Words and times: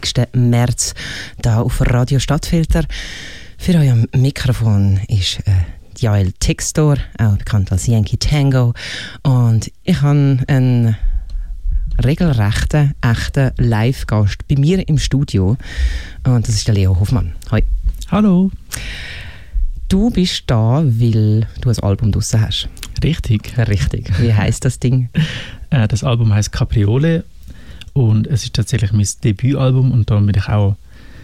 30. 0.00 0.34
März 0.34 0.94
da 1.42 1.60
auf 1.60 1.80
Radio 1.80 2.18
Stadtfilter. 2.18 2.84
Für 3.58 3.74
euch 3.78 3.90
am 3.90 4.06
Mikrofon 4.16 5.00
ist 5.08 5.40
äh, 5.40 5.52
Jael 5.98 6.32
Textor, 6.32 6.96
auch 7.18 7.36
bekannt 7.36 7.70
als 7.72 7.86
Yankee 7.86 8.16
Tango. 8.16 8.72
Und 9.22 9.70
ich 9.84 10.00
habe 10.00 10.38
einen 10.46 10.96
regelrechten, 12.02 12.94
echten 13.02 13.50
Live-Gast 13.58 14.48
bei 14.48 14.56
mir 14.56 14.86
im 14.88 14.98
Studio. 14.98 15.56
Und 16.24 16.48
das 16.48 16.54
ist 16.54 16.66
der 16.66 16.74
Leo 16.74 16.98
Hoffmann. 16.98 17.34
Hi. 17.50 17.62
Hallo. 18.10 18.50
Du 19.88 20.10
bist 20.10 20.44
da, 20.46 20.82
weil 20.84 21.46
du 21.60 21.68
ein 21.68 21.78
Album 21.80 22.12
draussen 22.12 22.40
hast. 22.40 22.68
Richtig. 23.02 23.58
Richtig. 23.58 24.10
Wie 24.20 24.32
heißt 24.32 24.64
das 24.64 24.78
Ding? 24.78 25.08
Äh, 25.72 25.86
das 25.86 26.02
Album 26.02 26.34
heißt 26.34 26.50
Capriole 26.50 27.22
und 27.92 28.26
es 28.26 28.44
ist 28.44 28.54
tatsächlich 28.54 28.92
mein 28.92 29.06
Debütalbum 29.24 29.92
und 29.92 30.10
darum 30.10 30.26
bin 30.26 30.36
ich 30.36 30.48
auch 30.48 30.76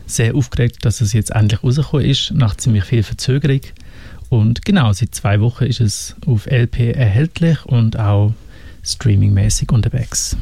sehr 0.07 0.35
aufgeregt, 0.35 0.85
dass 0.85 1.01
es 1.01 1.13
jetzt 1.13 1.31
endlich 1.31 1.63
rausgekommen 1.63 2.07
ist, 2.07 2.33
nach 2.33 2.57
ziemlich 2.57 2.85
viel 2.85 3.03
Verzögerung. 3.03 3.61
Und 4.29 4.65
genau, 4.65 4.93
seit 4.93 5.15
zwei 5.15 5.41
Wochen 5.41 5.65
ist 5.65 5.81
es 5.81 6.17
auf 6.27 6.47
LP 6.47 6.97
erhältlich 6.97 7.65
und 7.67 7.99
auch 7.99 8.35
streamingmäßig 8.83 9.71
unterwegs. 9.71 10.37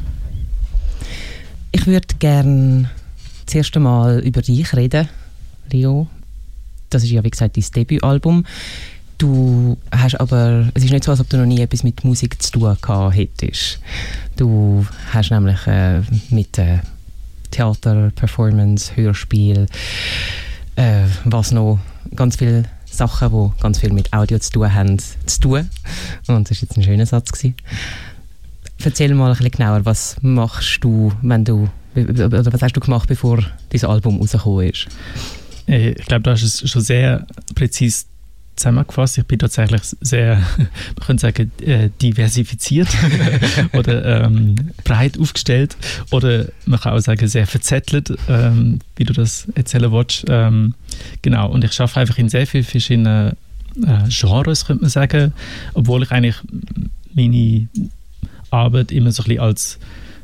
Ich 1.73 1.87
würde 1.87 2.07
gerne 2.19 2.91
zuerst 3.47 3.77
einmal 3.77 4.21
über 4.21 4.43
dich 4.43 4.75
reden, 4.75 5.09
Leo. 5.71 6.09
Das 6.91 7.03
ist 7.03 7.11
ja, 7.11 7.25
wie 7.25 7.31
gesagt, 7.31 7.57
dein 7.57 7.65
Debütalbum. 7.75 8.45
Du 9.19 9.77
hast 9.93 10.21
aber, 10.21 10.71
es 10.75 10.85
ist 10.85 10.91
nicht 10.91 11.05
so, 11.05 11.11
als 11.11 11.21
ob 11.21 11.29
du 11.29 11.37
noch 11.37 11.47
nie 11.47 11.61
etwas 11.61 11.85
mit 11.85 12.03
Musik 12.05 12.43
zu 12.43 12.53
tun 12.53 12.77
gehabt 12.81 13.17
hättest. 13.17 13.79
Du 14.37 14.87
hast 15.13 15.31
nämlich 15.31 15.67
äh, 15.67 16.01
mit 16.31 16.59
äh, 16.59 16.81
Theater, 17.51 18.11
Performance, 18.15 18.97
Hörspiel, 18.97 19.67
äh, 20.77 21.05
was 21.25 21.53
noch, 21.53 21.79
ganz 22.17 22.37
viele 22.37 22.65
Sachen, 22.85 23.31
die 23.31 23.63
ganz 23.63 23.79
viel 23.79 23.93
mit 23.93 24.13
Audio 24.13 24.39
zu 24.39 24.51
tun 24.51 24.75
haben, 24.75 24.99
zu 24.99 25.41
tun. 25.41 25.71
Und 26.27 26.51
das 26.51 26.59
war 26.59 26.63
jetzt 26.63 26.77
ein 26.77 26.83
schöner 26.83 27.07
Satz. 27.07 27.31
Gewesen. 27.31 27.55
Erzähl 28.83 29.15
mal 29.15 29.31
ein 29.31 29.37
bisschen 29.37 29.53
genauer, 29.53 29.85
was 29.85 30.17
machst 30.23 30.83
du, 30.83 31.13
wenn 31.23 31.45
du, 31.45 31.69
oder 31.95 32.53
was 32.53 32.63
hast 32.63 32.77
du 32.77 32.81
gemacht, 32.81 33.09
bevor 33.09 33.45
dieses 33.73 33.89
Album 33.89 34.19
rausgekommen 34.19 34.71
ist? 34.71 34.89
Äh, 35.69 35.91
ich 35.91 36.07
glaube, 36.07 36.23
du 36.23 36.31
hast 36.33 36.43
es 36.43 36.69
schon 36.69 36.83
sehr 36.83 37.27
präzise 37.55 38.07
zusammengefasst. 38.57 39.19
Ich 39.19 39.25
bin 39.25 39.39
tatsächlich 39.39 39.83
sehr, 40.01 40.37
man 40.57 41.07
könnte 41.07 41.21
sagen, 41.23 41.51
äh, 41.63 41.91
diversifiziert 42.01 42.89
oder 43.73 44.25
ähm, 44.25 44.57
breit 44.85 45.19
aufgestellt 45.19 45.77
oder 46.11 46.47
man 46.67 46.81
kann 46.81 46.95
auch 46.95 47.01
sagen, 47.01 47.27
sehr 47.29 47.47
verzettelt, 47.47 48.13
ähm, 48.29 48.81
wie 48.97 49.05
du 49.05 49.13
das 49.13 49.49
erzählen 49.55 49.91
willst. 49.93 50.25
Ähm, 50.29 50.75
genau, 51.23 51.51
und 51.51 51.65
ich 51.65 51.79
arbeite 51.81 52.01
einfach 52.01 52.19
in 52.19 52.29
sehr 52.29 52.47
vielen 52.47 52.65
verschiedenen 52.65 53.37
äh, 53.83 54.09
Genres, 54.09 54.67
könnte 54.67 54.83
man 54.83 54.91
sagen, 54.91 55.33
obwohl 55.75 56.03
ich 56.03 56.11
eigentlich 56.11 56.37
meine 57.15 57.69
Arbeit 58.51 58.93
immer 58.93 59.11
so 59.11 59.23
ein 59.23 59.29
bisschen 59.29 59.41
als 59.41 59.79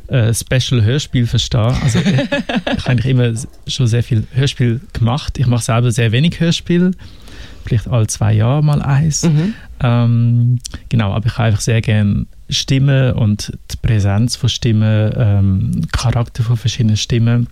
äh, 0.09 0.35
Special-Hörspiel 0.35 1.27
verstehe. 1.27 1.61
Also 1.83 2.01
ich, 2.01 2.07
ich 2.07 2.31
habe 2.31 2.87
eigentlich 2.87 3.07
immer 3.07 3.33
schon 3.67 3.87
sehr 3.87 4.03
viel 4.03 4.27
Hörspiel 4.33 4.81
gemacht. 4.93 5.39
Ich 5.39 5.47
mache 5.47 5.63
selber 5.63 5.93
sehr 5.93 6.13
wenig 6.13 6.41
Hörspiel 6.41 6.93
vielleicht 7.65 7.89
alle 7.89 8.07
zwei 8.07 8.33
Jahre 8.33 8.63
mal 8.63 8.83
eins. 8.83 9.25
Mhm. 9.25 9.55
Ähm, 9.81 10.59
genau, 10.89 11.13
aber 11.13 11.27
ich 11.27 11.33
habe 11.33 11.45
einfach 11.45 11.61
sehr 11.61 11.81
gerne 11.81 12.27
Stimmen 12.49 13.13
und 13.13 13.53
die 13.71 13.77
Präsenz 13.77 14.37
von 14.37 14.49
Stimmen, 14.49 15.13
ähm, 15.17 15.83
Charakter 15.93 16.43
von 16.43 16.57
verschiedenen 16.57 16.97
Stimmen 16.97 17.47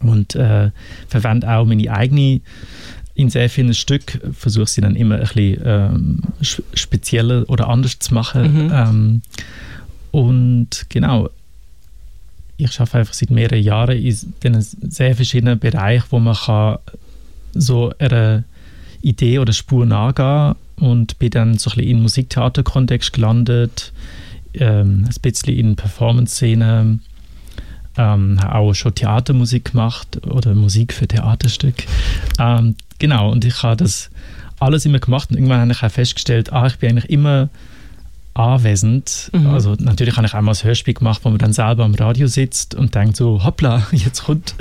und 0.00 0.34
äh, 0.34 0.70
verwende 1.08 1.50
auch 1.50 1.64
meine 1.64 1.90
eigene 1.90 2.40
in 3.16 3.30
sehr 3.30 3.48
vielen 3.48 3.74
Stücken 3.74 4.34
versuche 4.34 4.66
sie 4.66 4.82
dann 4.82 4.94
immer 4.94 5.16
ein 5.16 5.22
bisschen 5.22 5.62
ähm, 5.64 6.22
spezieller 6.74 7.48
oder 7.48 7.68
anders 7.68 7.98
zu 7.98 8.12
machen. 8.12 8.66
Mhm. 8.66 8.72
Ähm, 8.72 9.22
und 10.10 10.86
genau, 10.90 11.30
ich 12.58 12.78
arbeite 12.78 12.98
einfach 12.98 13.14
seit 13.14 13.30
mehreren 13.30 13.62
Jahren 13.62 13.96
in 13.96 14.02
diesen 14.42 14.90
sehr 14.90 15.16
verschiedenen 15.16 15.58
Bereichen, 15.58 16.06
wo 16.10 16.18
man 16.18 16.34
kann 16.34 16.78
so 17.54 17.92
eine 17.98 18.44
Idee 19.02 19.38
oder 19.38 19.52
Spur 19.52 19.86
nachgehen 19.86 20.54
und 20.76 21.18
bin 21.18 21.30
dann 21.30 21.58
so 21.58 21.70
ein 21.70 21.76
bisschen 21.76 21.90
in 21.90 22.02
Musiktheaterkontext 22.02 23.12
gelandet, 23.12 23.92
ähm, 24.54 25.04
ein 25.06 25.20
bisschen 25.22 25.56
in 25.56 25.76
Performance-Szene, 25.76 26.98
ähm, 27.98 28.38
auch 28.38 28.74
schon 28.74 28.94
Theatermusik 28.94 29.72
gemacht 29.72 30.26
oder 30.26 30.54
Musik 30.54 30.92
für 30.92 31.08
Theaterstück. 31.08 31.84
Ähm, 32.38 32.76
genau, 32.98 33.30
und 33.30 33.44
ich 33.44 33.62
habe 33.62 33.76
das 33.76 34.10
alles 34.58 34.84
immer 34.84 34.98
gemacht 34.98 35.30
und 35.30 35.36
irgendwann 35.36 35.60
habe 35.60 35.72
ich 35.72 35.82
auch 35.82 35.90
festgestellt, 35.90 36.52
ah, 36.52 36.66
ich 36.66 36.76
bin 36.76 36.90
eigentlich 36.90 37.10
immer 37.10 37.48
anwesend. 38.36 39.30
Mhm. 39.32 39.46
Also 39.46 39.74
natürlich 39.78 40.16
habe 40.16 40.26
ich 40.26 40.34
einmal 40.34 40.54
ein 40.54 40.62
Hörspiel 40.62 40.94
gemacht, 40.94 41.20
wo 41.24 41.30
man 41.30 41.38
dann 41.38 41.52
selber 41.52 41.84
am 41.84 41.94
Radio 41.94 42.26
sitzt 42.26 42.74
und 42.74 42.94
denkt 42.94 43.16
so, 43.16 43.42
hoppla, 43.42 43.86
jetzt 43.92 44.24
kommt 44.24 44.54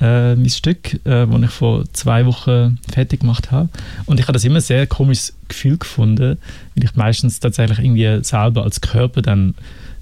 äh, 0.00 0.34
mein 0.34 0.50
Stück, 0.50 0.94
äh, 1.06 1.26
das 1.26 1.42
ich 1.42 1.50
vor 1.50 1.84
zwei 1.92 2.26
Wochen 2.26 2.78
fertig 2.92 3.20
gemacht 3.20 3.50
habe. 3.50 3.70
Und 4.06 4.20
ich 4.20 4.26
habe 4.26 4.34
das 4.34 4.44
immer 4.44 4.56
ein 4.56 4.62
sehr 4.62 4.86
komisches 4.86 5.34
Gefühl 5.48 5.78
gefunden, 5.78 6.38
weil 6.74 6.84
ich 6.84 6.94
meistens 6.96 7.40
tatsächlich 7.40 7.78
irgendwie 7.78 8.22
selber 8.22 8.62
als 8.62 8.80
Körper 8.80 9.22
dann 9.22 9.54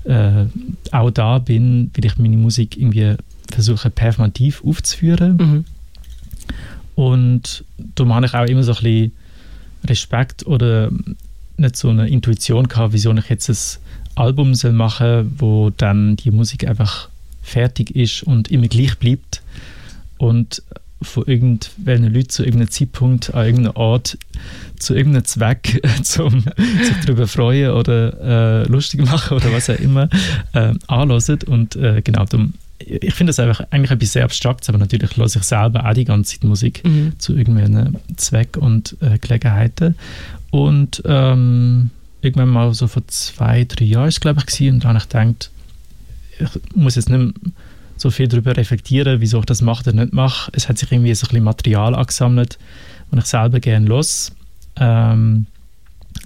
äh, 0.04 0.47
auch 0.91 1.10
da 1.10 1.39
bin, 1.39 1.91
weil 1.94 2.04
ich 2.04 2.19
meine 2.19 2.37
Musik 2.37 2.77
irgendwie 2.77 3.15
versuche 3.50 3.91
performativ 3.91 4.65
aufzuführen. 4.65 5.37
Mhm. 5.37 5.65
Und 6.94 7.65
da 7.94 8.04
habe 8.06 8.27
ich 8.27 8.34
auch 8.34 8.47
immer 8.47 8.62
so 8.65 8.72
ein 8.72 8.83
bisschen 8.83 9.12
Respekt 9.84 10.47
oder 10.47 10.91
nicht 11.62 11.77
so 11.77 11.89
eine 11.89 12.09
Intuition 12.09 12.69
gehabt, 12.69 12.93
wieso 12.93 13.12
ich 13.15 13.28
jetzt 13.28 13.49
ein 13.49 13.56
Album 14.15 14.55
soll 14.55 14.73
machen 14.73 15.34
wo 15.39 15.71
dann 15.71 16.17
die 16.17 16.31
Musik 16.31 16.69
einfach 16.69 17.09
fertig 17.43 17.97
ist 17.97 18.23
und 18.23 18.50
immer 18.50 18.69
gleich 18.69 18.99
bleibt. 18.99 19.43
Und 20.19 20.62
von 21.03 21.25
irgendwelchen 21.27 22.12
Leuten 22.12 22.28
zu 22.28 22.45
irgendeinem 22.45 22.71
Zeitpunkt 22.71 23.34
an 23.34 23.47
irgendeinem 23.47 23.77
Ort 23.77 24.19
zu 24.78 24.95
irgendeinem 24.95 25.25
Zweck 25.25 25.83
zum 26.03 26.43
sich 26.43 26.97
darüber 27.05 27.27
freuen 27.27 27.72
oder 27.72 28.62
äh, 28.62 28.69
lustig 28.69 29.05
machen 29.05 29.37
oder 29.37 29.53
was 29.53 29.69
auch 29.71 29.78
immer 29.78 30.09
äh, 30.53 30.75
anhören 30.87 31.39
und 31.47 31.77
äh, 31.77 32.03
genau 32.03 32.25
darum 32.25 32.55
ich 32.87 33.15
finde 33.15 33.31
das 33.31 33.38
einfach 33.38 33.66
eigentlich 33.70 33.91
etwas 33.91 34.12
sehr 34.12 34.25
Abstraktes, 34.25 34.69
aber 34.69 34.78
natürlich 34.78 35.16
höre 35.16 35.26
ich 35.26 35.32
selber 35.32 35.88
auch 35.88 35.94
die 35.94 36.04
ganze 36.04 36.32
Zeit 36.32 36.44
Musik 36.44 36.82
mhm. 36.84 37.12
zu 37.19 37.37
irgendwelchen 37.37 37.98
Zweck 38.16 38.56
und 38.56 38.97
äh, 39.00 39.19
Gelegenheiten. 39.19 39.97
Und 40.50 41.03
ähm, 41.06 41.91
irgendwann 42.21 42.48
mal 42.48 42.75
so 42.75 42.87
vor 42.87 43.06
zwei, 43.09 43.65
drei 43.65 43.84
Jahren 43.84 44.09
ist 44.09 44.21
glaube 44.21 44.41
ich, 44.41 44.47
gewesen, 44.47 44.75
und 44.75 44.84
dann 44.84 44.91
habe 44.91 44.98
ich 44.98 45.09
gedacht, 45.09 45.50
ich 46.38 46.76
muss 46.76 46.97
jetzt 46.97 47.10
nicht 47.10 47.34
so 47.97 48.10
viel 48.10 48.28
darüber 48.28 48.56
reflektieren, 48.56 49.21
wieso 49.21 49.38
ich 49.41 49.47
das 49.47 49.62
mache 49.62 49.88
oder 49.88 49.92
nicht 49.92 50.12
mache. 50.12 50.50
Es 50.54 50.69
hat 50.69 50.78
sich 50.78 50.91
irgendwie 50.91 51.15
so 51.15 51.27
ein 51.27 51.28
bisschen 51.28 51.45
Material 51.45 51.95
angesammelt, 51.95 52.59
das 53.10 53.24
ich 53.24 53.30
selber 53.30 53.60
gerne 53.60 53.86
los. 53.86 54.33
Ähm, 54.77 55.47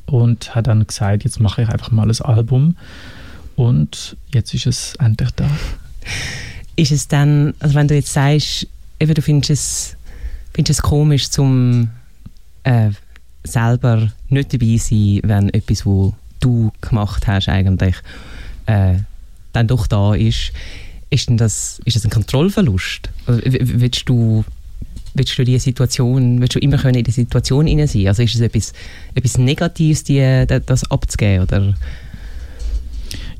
und 0.06 0.54
habe 0.54 0.62
dann 0.62 0.86
gesagt, 0.86 1.24
jetzt 1.24 1.40
mache 1.40 1.62
ich 1.62 1.68
einfach 1.68 1.90
mal 1.90 2.08
ein 2.08 2.20
Album. 2.22 2.76
Und 3.56 4.16
jetzt 4.32 4.54
ist 4.54 4.66
es 4.66 4.94
endlich 4.96 5.30
da. 5.32 5.48
Ist 6.76 6.92
es 6.92 7.08
dann, 7.08 7.54
also 7.58 7.74
wenn 7.74 7.88
du 7.88 7.94
jetzt 7.94 8.12
sagst, 8.12 8.66
eben, 9.00 9.14
du 9.14 9.22
findest 9.22 9.50
es, 9.50 9.96
findest 10.52 10.78
es 10.78 10.82
komisch, 10.82 11.30
zum 11.30 11.88
äh, 12.64 12.90
selber 13.44 14.12
nicht 14.28 14.52
dabei 14.52 14.76
sein, 14.76 15.20
wenn 15.24 15.54
etwas, 15.54 15.86
wo 15.86 16.14
du 16.40 16.72
gemacht 16.80 17.26
hast, 17.26 17.48
eigentlich 17.48 17.96
äh, 18.66 18.96
dann 19.52 19.66
doch 19.66 19.86
da 19.86 20.14
ist. 20.14 20.52
Ist, 21.08 21.28
denn 21.28 21.36
das, 21.36 21.80
ist 21.84 21.96
das 21.96 22.04
ein 22.04 22.10
Kontrollverlust? 22.10 23.10
willst 23.26 24.08
du, 24.08 24.44
willst 25.14 25.38
du 25.38 25.44
die 25.44 25.58
Situation, 25.58 26.40
willst 26.40 26.56
du 26.56 26.58
immer 26.58 26.78
können 26.78 26.96
in 26.96 27.04
die 27.04 27.12
Situation 27.12 27.66
hinein 27.66 27.86
sein? 27.86 28.08
Also 28.08 28.22
ist 28.22 28.34
es 28.34 28.40
etwas, 28.40 28.72
etwas 29.14 29.38
Negatives, 29.38 30.02
die, 30.02 30.44
das 30.66 30.90
abzugeben? 30.90 31.44
Oder? 31.44 31.74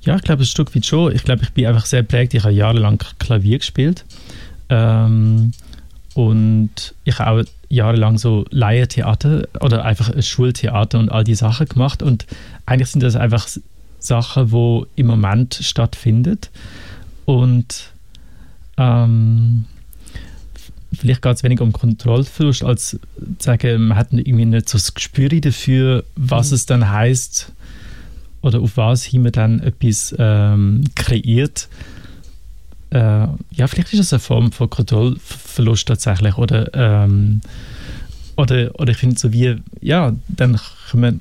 Ja, 0.07 0.15
ich 0.17 0.23
glaube, 0.23 0.45
ein 0.45 0.47
Stück 0.47 0.75
weit 0.75 0.87
schon. 0.87 1.15
Ich 1.15 1.25
glaube, 1.25 1.43
ich 1.43 1.53
bin 1.53 1.67
einfach 1.67 1.85
sehr 1.85 2.05
prägt. 2.05 2.33
Ich 2.33 2.45
habe 2.45 2.55
jahrelang 2.55 3.03
Klavier 3.19 3.59
gespielt. 3.59 4.05
Ähm, 4.69 5.53
und 6.15 6.95
ich 7.05 7.19
habe 7.19 7.43
auch 7.43 7.45
jahrelang 7.69 8.17
so 8.17 8.45
Leiertheater 8.51 9.49
oder 9.61 9.85
einfach 9.85 10.11
Schultheater 10.23 11.01
und 11.01 11.11
all 11.11 11.25
die 11.25 11.35
Sachen 11.35 11.67
gemacht. 11.67 12.03
Und 12.03 12.27
eigentlich 12.67 12.91
sind 12.91 13.03
das 13.03 13.17
einfach 13.17 13.49
Sachen, 13.99 14.53
wo 14.53 14.87
im 14.95 15.09
Moment 15.09 15.59
stattfinden. 15.61 16.39
Und 17.25 17.91
ähm, 18.77 19.65
vielleicht 20.93 21.23
geht 21.23 21.37
es 21.37 21.43
weniger 21.43 21.65
um 21.65 21.73
Kontrollverlust, 21.73 22.63
als 22.63 22.91
zu 22.91 22.99
sagen, 23.41 23.89
man 23.89 23.99
hat 23.99 24.13
irgendwie 24.13 24.45
nicht 24.45 24.69
so 24.69 24.79
das 24.79 24.95
Gespür 24.95 25.29
dafür, 25.29 26.05
was 26.15 26.51
mhm. 26.51 26.55
es 26.55 26.67
dann 26.67 26.91
heißt 26.91 27.53
oder 28.47 28.61
auf 28.61 28.77
was 28.77 29.05
hin 29.05 29.23
man 29.23 29.33
dann 29.33 29.61
etwas 29.61 30.15
ähm, 30.19 30.85
kreiert 30.95 31.69
äh, 32.91 32.99
ja, 32.99 33.67
vielleicht 33.67 33.93
ist 33.93 33.99
das 33.99 34.13
eine 34.13 34.21
Form 34.21 34.53
von 34.53 34.71
Kontrollverlust 34.71 35.89
tatsächlich 35.89 36.39
oder 36.39 36.73
ähm, 36.73 37.41
oder, 38.37 38.71
oder 38.79 38.91
ich 38.91 38.99
finde 38.99 39.19
so 39.19 39.33
wie, 39.33 39.57
ja, 39.81 40.15
dann 40.29 40.61
komme, 40.91 41.19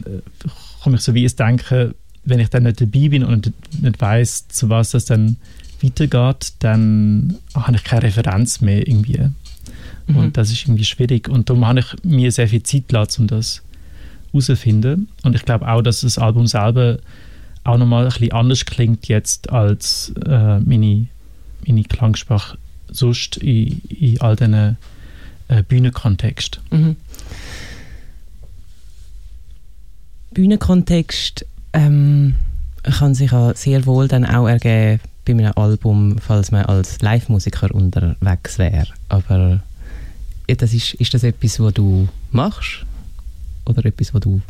komme 0.83 0.98
ich 0.98 1.01
so 1.01 1.13
wie 1.13 1.24
ins 1.24 1.36
Denken, 1.36 1.94
wenn 2.25 2.39
ich 2.39 2.50
dann 2.50 2.63
nicht 2.63 2.81
dabei 2.81 3.07
bin 3.07 3.24
und 3.24 3.54
nicht 3.81 4.01
weiß, 4.01 4.50
zu 4.50 4.69
was 4.69 4.92
das 4.92 5.06
dann 5.06 5.38
weitergeht, 5.81 6.54
dann 6.60 7.38
habe 7.54 7.77
ich 7.77 7.83
keine 7.83 8.04
Referenz 8.04 8.60
mehr 8.62 8.86
irgendwie. 8.86 9.30
Mhm. 10.07 10.18
Und 10.18 10.38
das 10.38 10.51
ist 10.51 10.63
irgendwie 10.63 10.83
schwierig. 10.83 11.30
Und 11.30 11.50
darum 11.50 11.66
habe 11.66 11.80
ich 11.80 12.04
mir 12.04 12.31
sehr 12.31 12.50
viel 12.50 12.63
Zeit 12.63 12.89
gelassen, 12.89 13.22
um 13.22 13.27
das 13.27 13.62
herauszufinden. 14.36 15.08
Und 15.24 15.36
ich 15.36 15.46
glaube 15.46 15.68
auch, 15.68 15.82
dass 15.82 16.02
das 16.02 16.18
Album 16.18 16.48
selber 16.48 16.98
auch 17.64 17.78
nochmal 17.78 18.06
ein 18.06 18.10
bisschen 18.10 18.32
anders 18.32 18.66
klingt 18.66 19.08
jetzt 19.08 19.50
als 19.50 20.14
äh, 20.26 20.60
meine, 20.60 21.08
meine 21.66 21.84
Klangsprache 21.84 22.58
sonst 22.92 23.38
in, 23.38 23.82
in 23.90 24.22
all 24.22 24.36
diesen 24.36 24.78
äh, 25.48 25.64
Bühnenkontext. 25.64 26.60
Mhm. 26.70 26.96
Bühnenkontext 30.32 31.46
ähm, 31.74 32.36
kann 32.84 33.16
sich 33.16 33.32
ja 33.32 33.54
sehr 33.56 33.86
wohl 33.86 34.08
dann 34.08 34.26
auch 34.26 34.48
ergeben 34.48 35.00
bei 35.26 35.34
einem 35.34 35.54
Album, 35.56 36.18
falls 36.20 36.52
man 36.52 36.66
als 36.66 37.02
Live-Musiker 37.02 37.74
unterwegs 37.74 38.60
wäre. 38.60 38.88
Aber 39.10 39.62
das 40.48 40.74
ist, 40.74 40.94
ist 40.96 41.14
das 41.14 41.24
etwas, 41.24 41.60
was 41.60 41.74
du 41.74 42.08
machst? 42.32 42.86
Oder 43.66 43.86
etwas, 43.86 44.14
was 44.14 44.22
du 44.22 44.42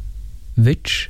willst? 0.55 1.09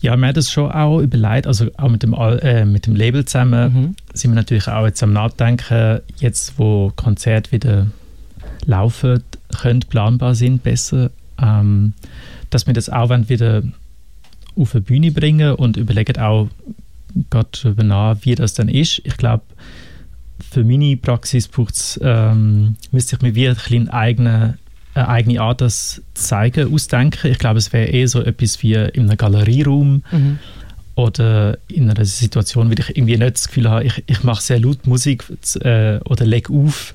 Ja, 0.00 0.16
wir 0.16 0.26
haben 0.26 0.34
das 0.34 0.50
schon 0.50 0.70
auch 0.70 1.00
überlegt, 1.00 1.46
also 1.46 1.68
auch 1.76 1.88
mit 1.88 2.02
dem, 2.02 2.14
äh, 2.14 2.64
mit 2.64 2.86
dem 2.86 2.94
Label 2.94 3.24
zusammen 3.24 3.74
mhm. 3.74 3.96
sind 4.14 4.30
wir 4.30 4.36
natürlich 4.36 4.68
auch 4.68 4.86
jetzt 4.86 5.02
am 5.02 5.12
Nachdenken, 5.12 6.00
jetzt 6.18 6.58
wo 6.58 6.92
Konzerte 6.94 7.52
wieder 7.52 7.86
laufen 8.66 9.22
können, 9.58 9.80
planbar 9.80 10.34
sind, 10.34 10.62
besser, 10.62 11.10
ähm, 11.40 11.92
dass 12.50 12.66
wir 12.66 12.74
das 12.74 12.88
auch 12.88 13.10
wieder 13.10 13.62
auf 14.56 14.72
die 14.72 14.80
Bühne 14.80 15.10
bringen 15.10 15.54
und 15.54 15.76
überlegen 15.76 16.18
auch 16.18 16.48
gerade 17.30 17.48
darüber 17.52 17.82
nach, 17.82 18.16
wie 18.22 18.34
das 18.34 18.54
dann 18.54 18.68
ist. 18.68 19.00
Ich 19.04 19.16
glaube, 19.16 19.44
für 20.50 20.64
meine 20.64 20.96
Praxis 20.96 21.48
braucht's, 21.48 21.98
ähm, 22.02 22.76
müsste 22.90 23.16
ich 23.16 23.22
mir 23.22 23.34
wie 23.34 23.48
ein 23.48 23.88
eigene, 23.88 24.58
eine 24.94 25.08
eigene 25.08 25.40
Art 25.40 25.60
das 25.60 26.02
zeigen, 26.14 26.72
ausdenken. 26.72 27.30
Ich 27.30 27.38
glaube, 27.38 27.58
es 27.58 27.72
wäre 27.72 27.86
eher 27.86 28.08
so 28.08 28.22
etwas 28.22 28.62
wie 28.62 28.74
in 28.74 29.08
einem 29.08 29.16
Galerieraum 29.16 30.02
mhm. 30.10 30.38
oder 30.94 31.58
in 31.68 31.90
einer 31.90 32.04
Situation, 32.04 32.68
wo 32.68 32.72
ich 32.72 32.96
irgendwie 32.96 33.16
nicht 33.16 33.34
das 33.34 33.48
Gefühl 33.48 33.68
habe, 33.68 33.84
ich, 33.84 34.02
ich 34.06 34.22
mache 34.22 34.42
sehr 34.42 34.60
laut 34.60 34.86
Musik 34.86 35.24
äh, 35.60 35.98
oder 36.04 36.24
lege 36.24 36.52
auf 36.52 36.94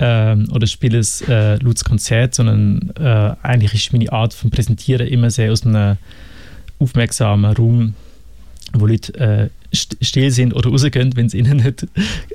ähm, 0.00 0.48
oder 0.52 0.66
spiele 0.66 0.98
ein 0.98 1.28
äh, 1.28 1.56
lautes 1.56 1.84
Konzert, 1.84 2.34
sondern 2.34 2.92
äh, 2.98 3.34
eigentlich 3.42 3.74
ist 3.74 3.92
meine 3.92 4.12
Art 4.12 4.34
von 4.34 4.50
Präsentieren 4.50 5.06
immer 5.06 5.30
sehr 5.30 5.52
aus 5.52 5.64
einem 5.64 5.96
aufmerksamen 6.78 7.54
Raum, 7.54 7.94
wo 8.72 8.86
Leute 8.86 9.14
äh, 9.14 9.48
still 9.72 10.30
sind 10.30 10.54
oder 10.54 10.70
rausgehen, 10.70 11.16
wenn 11.16 11.26
es 11.26 11.34
ihnen 11.34 11.56
nicht 11.64 11.86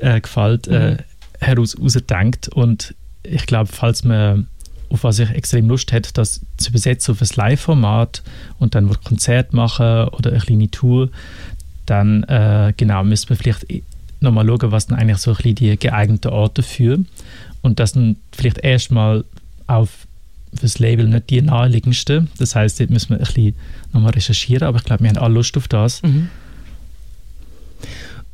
äh, 0.02 0.22
gefällt, 0.22 0.68
äh, 0.68 0.92
mhm. 0.92 0.98
heraus 1.40 1.78
rausdenkt. 1.80 2.50
Und 2.50 2.96
ich 3.24 3.46
glaube, 3.46 3.70
falls 3.72 4.04
man 4.04 4.48
auf 4.90 5.04
was 5.04 5.20
ich 5.20 5.30
extrem 5.30 5.70
Lust 5.70 5.92
hätte, 5.92 6.14
das 6.14 6.42
zu 6.58 6.70
übersetzen 6.70 7.14
auf 7.14 7.22
ein 7.22 7.28
Live-Format 7.36 8.24
und 8.60 8.76
dann 8.76 8.90
ein 8.90 9.04
Konzert 9.04 9.54
machen 9.54 10.08
oder 10.10 10.32
eine 10.32 10.40
kleine 10.40 10.70
Tour, 10.70 11.10
dann 11.86 12.24
äh, 12.24 12.74
genau 12.78 13.04
müsste 13.04 13.34
man 13.34 13.38
vielleicht 13.38 13.66
nochmal 14.20 14.46
schauen, 14.46 14.72
was 14.72 14.88
dann 14.88 15.00
eigentlich 15.00 15.18
so 15.18 15.32
ein 15.32 15.38
bisschen 15.38 15.56
die 15.56 15.78
geeigneten 15.78 16.32
Orte 16.32 16.62
dafür 16.62 17.00
und 17.62 17.80
das 17.80 17.94
dann 17.94 18.18
vielleicht 18.32 18.60
erstmal 18.60 19.26
auf 19.68 20.08
fürs 20.56 20.80
Label 20.80 21.08
nicht 21.08 21.30
die 21.30 21.42
naheliegendste. 21.42 22.28
Das 22.38 22.56
heißt, 22.56 22.80
dort 22.80 22.90
müssen 22.90 23.10
wir 23.10 23.18
ein 23.18 23.24
bisschen 23.24 23.56
nochmal 23.92 24.12
recherchieren, 24.12 24.68
aber 24.68 24.78
ich 24.78 24.84
glaube, 24.84 25.04
wir 25.04 25.10
haben 25.10 25.18
alle 25.18 25.34
Lust 25.34 25.58
auf 25.58 25.68
das. 25.68 26.04
Mhm. 26.04 26.30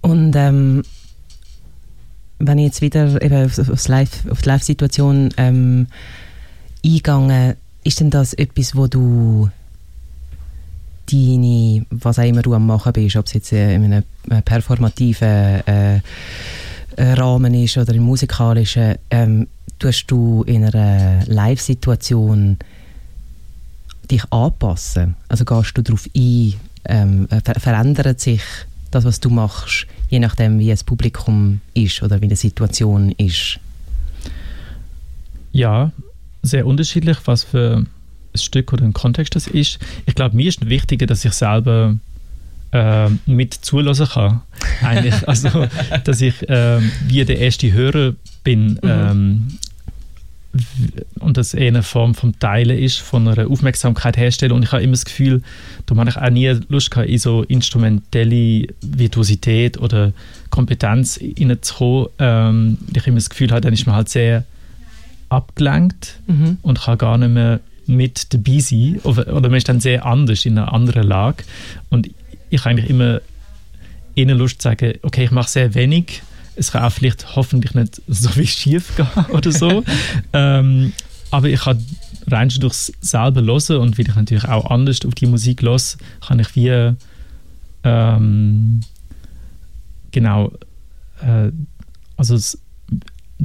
Und 0.02 0.36
ähm, 0.36 0.84
wenn 2.40 2.58
ich 2.58 2.66
jetzt 2.66 2.82
wieder 2.82 3.22
eben 3.22 3.46
auf, 3.46 3.88
Live, 3.88 4.26
auf 4.30 4.42
die 4.42 4.50
Live-Situation 4.50 5.30
ähm, 5.38 5.88
eingehe, 6.86 7.58
ist 7.84 8.00
denn 8.00 8.10
das 8.10 8.34
etwas, 8.34 8.76
wo 8.76 8.88
du 8.88 9.50
deine, 11.12 11.86
was 11.90 12.20
auch 12.20 12.24
immer 12.24 12.42
du 12.42 12.54
am 12.54 12.68
machen 12.68 12.94
bist, 12.94 13.16
ob 13.16 13.26
es 13.26 13.34
jetzt 13.34 13.52
in 13.52 13.94
einem 13.94 14.04
performativen 14.44 15.62
äh, 15.66 16.02
Rahmen 16.98 17.54
ist 17.54 17.78
oder 17.78 17.94
im 17.94 18.04
musikalischen, 18.04 18.96
ähm, 19.10 19.48
tust 19.80 20.12
du 20.12 20.44
in 20.44 20.66
einer 20.66 21.26
Live-Situation 21.26 22.58
dich 24.12 24.24
anpassen? 24.32 25.16
Also 25.28 25.46
gehst 25.46 25.78
du 25.78 25.82
darauf 25.82 26.08
ein, 26.16 26.54
ähm, 26.86 27.28
ver 27.44 27.60
verändert 27.60 28.20
sich 28.20 28.42
das, 28.92 29.06
was 29.06 29.20
du 29.20 29.30
machst, 29.30 29.86
je 30.10 30.20
nachdem, 30.20 30.60
wie 30.60 30.70
das 30.70 30.84
Publikum 30.84 31.62
ist 31.74 32.02
oder 32.02 32.22
wie 32.22 32.28
die 32.28 32.36
Situation 32.36 33.12
ist? 33.12 33.60
Ja, 35.52 35.92
sehr 36.42 36.66
unterschiedlich, 36.66 37.18
was 37.26 37.44
für 37.44 37.78
ein 37.78 37.88
Stück 38.36 38.74
oder 38.74 38.84
ein 38.84 38.94
Kontext 38.94 39.36
das 39.36 39.48
ist. 39.48 39.80
Ich 40.06 40.16
glaube, 40.16 40.36
mir 40.36 40.50
ist 40.50 40.70
wichtiger, 40.70 41.06
dass 41.06 41.26
ich 41.26 41.34
selber 41.34 41.98
äh, 42.72 43.10
mit 43.26 43.54
zulassen 43.54 44.08
kann. 44.08 44.42
Eigentlich. 44.82 45.28
also, 45.28 45.68
dass 46.04 46.22
ich 46.22 46.48
äh, 46.50 46.80
wie 47.08 47.26
der 47.26 47.40
erste 47.40 47.72
Hörer 47.72 48.14
bin. 48.44 48.74
Mhm. 48.74 48.80
Ähm, 48.84 49.48
und 51.20 51.38
das 51.38 51.54
eher 51.54 51.68
eine 51.68 51.84
Form 51.84 52.16
vom 52.16 52.38
Teilen 52.40 52.78
ist, 52.78 52.98
von 52.98 53.28
einer 53.28 53.50
Aufmerksamkeit 53.50 54.18
herstellen. 54.18 54.52
Und 54.52 54.64
ich 54.64 54.72
habe 54.72 54.82
immer 54.82 54.94
das 54.94 55.06
Gefühl, 55.06 55.44
da 55.86 55.96
habe 55.96 56.10
ich 56.10 56.18
auch 56.18 56.30
nie 56.30 56.48
Lust 56.70 56.90
gehabt, 56.90 57.08
in 57.08 57.20
so 57.20 57.44
instrumentelle 57.44 58.68
Virtuosität 58.82 59.80
oder 59.80 60.12
Kompetenz 60.50 61.20
reinzukommen. 61.22 62.08
Ähm, 62.18 62.78
ich 62.96 63.06
immer 63.06 63.18
das 63.18 63.30
Gefühl 63.30 63.52
habe, 63.52 63.62
dann 63.62 63.74
ist 63.74 63.86
man 63.86 63.96
halt 63.96 64.10
sehr 64.10 64.44
abgelenkt 65.30 66.20
mhm. 66.28 66.58
und 66.62 66.82
kann 66.82 66.98
gar 66.98 67.18
nicht 67.18 67.32
mehr 67.32 67.60
mit 67.86 68.34
dabei 68.34 68.60
sein. 68.60 69.00
Oder, 69.04 69.34
oder 69.34 69.50
man 69.50 69.58
ist 69.58 69.70
dann 69.70 69.80
sehr 69.80 70.06
anders 70.06 70.46
in 70.46 70.58
einer 70.58 70.74
anderen 70.74 71.04
Lage. 71.04 71.44
Und 71.90 72.10
ich 72.50 72.60
habe 72.62 72.72
eigentlich 72.72 72.90
immer 72.90 73.22
eher 74.16 74.36
Lust 74.36 74.62
zu 74.62 74.70
sagen, 74.70 74.94
okay, 75.04 75.26
ich 75.26 75.32
mache 75.32 75.50
sehr 75.50 75.74
wenig 75.76 76.22
es 76.60 76.72
kann 76.72 76.84
auch 76.84 76.92
vielleicht 76.92 77.36
hoffentlich 77.36 77.74
nicht 77.74 78.02
so 78.08 78.30
wie 78.36 78.46
schief 78.46 78.96
gehen 78.96 79.08
oder 79.30 79.52
so. 79.52 79.84
ähm, 80.34 80.94
aber 81.32 81.48
ich 81.48 81.66
habe 81.66 81.82
rein 82.28 82.52
schon 82.52 82.62
durchs 82.62 82.92
selber 83.02 83.42
hören 83.42 83.78
und 83.78 83.98
weil 83.98 84.08
ich 84.08 84.16
natürlich 84.16 84.46
auch 84.46 84.70
anders 84.70 85.00
auf 85.06 85.16
die 85.16 85.26
Musik 85.26 85.62
höre, 85.62 85.80
kann 86.26 86.40
ich 86.40 86.56
wie 86.56 86.94
ähm, 87.84 88.82
genau 90.12 90.52
äh, 91.22 91.52
also 92.18 92.38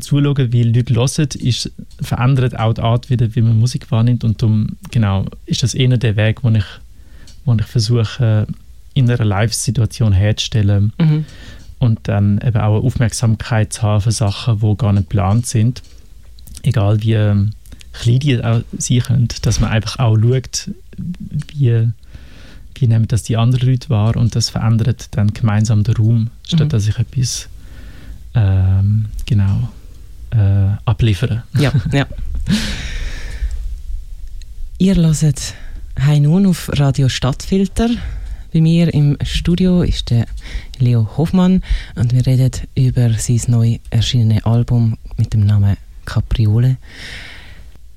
zuschauen, 0.01 0.53
wie 0.53 0.63
Leute 0.65 0.95
hören, 0.95 1.29
ist, 1.39 1.71
verändert 2.01 2.59
auch 2.59 2.75
die 2.75 2.83
Art 2.83 3.11
wieder, 3.11 3.35
wie 3.35 3.43
man 3.43 3.59
Musik 3.59 3.91
wahrnimmt 3.91 4.25
und 4.25 4.43
darum 4.43 4.77
genau, 4.91 5.27
ist 5.47 5.63
das 5.63 5.75
eher 5.75 5.97
der 5.97 6.17
Weg, 6.17 6.43
wo 6.43 6.51
ich, 6.51 6.65
wo 7.45 7.55
ich 7.55 7.67
versuche, 7.67 8.47
in 8.95 9.11
einer 9.11 9.25
Live-Situation 9.25 10.13
herzustellen. 10.13 10.93
Mhm 10.99 11.25
und 11.85 12.01
dann 12.05 12.39
eben 12.39 12.57
auch 12.57 12.77
eine 12.77 12.85
Aufmerksamkeit 12.85 13.73
zu 13.73 13.83
haben 13.83 14.01
für 14.01 14.13
Sachen, 14.13 14.61
die 14.61 14.77
gar 14.77 14.93
nicht 14.93 15.11
geplant 15.11 15.47
sind. 15.47 15.83
Egal 16.63 17.03
wie 17.03 17.13
ähm, 17.13 17.51
klein 17.93 18.19
die 18.21 18.43
auch 18.43 18.63
sein 18.79 19.01
können, 19.01 19.29
dass 19.43 19.61
man 19.61 19.71
einfach 19.71 19.99
auch 19.99 20.17
schaut, 20.17 20.71
wie, 20.97 21.89
wie 22.75 22.87
nehmen 22.87 23.07
das 23.07 23.23
die 23.23 23.37
anderen 23.37 23.69
Leute 23.69 23.91
wahr 23.91 24.17
und 24.17 24.35
das 24.35 24.51
verändert 24.51 25.09
dann 25.13 25.35
gemeinsam 25.35 25.85
den 25.85 25.95
Raum, 25.97 26.31
statt 26.47 26.61
mhm. 26.61 26.69
dass 26.71 26.89
ich 26.89 26.99
etwas 26.99 27.49
ähm, 28.35 29.07
genau 29.27 29.69
äh, 30.35 30.77
abliefere. 30.85 31.45
Ja, 31.59 31.73
ja. 31.93 32.07
Ihr 34.79 34.97
hört 34.97 35.55
«Hey 35.97 36.21
nun» 36.21 36.47
auf 36.47 36.71
Radio 36.75 37.09
Stadtfilter. 37.09 37.89
Bei 38.53 38.61
mir 38.61 38.93
im 38.93 39.17
Studio 39.25 39.83
ist 39.83 40.11
der 40.11 40.27
Leo 40.79 41.09
Hoffmann 41.17 41.63
und 41.97 42.13
wir 42.13 42.27
reden 42.27 42.51
über 42.75 43.13
sein 43.15 43.41
neu 43.49 43.79
erschienene 43.91 44.45
Album 44.45 44.97
mit 45.17 45.33
dem 45.33 45.47
Namen 45.47 45.77
Capriole. 46.05 46.77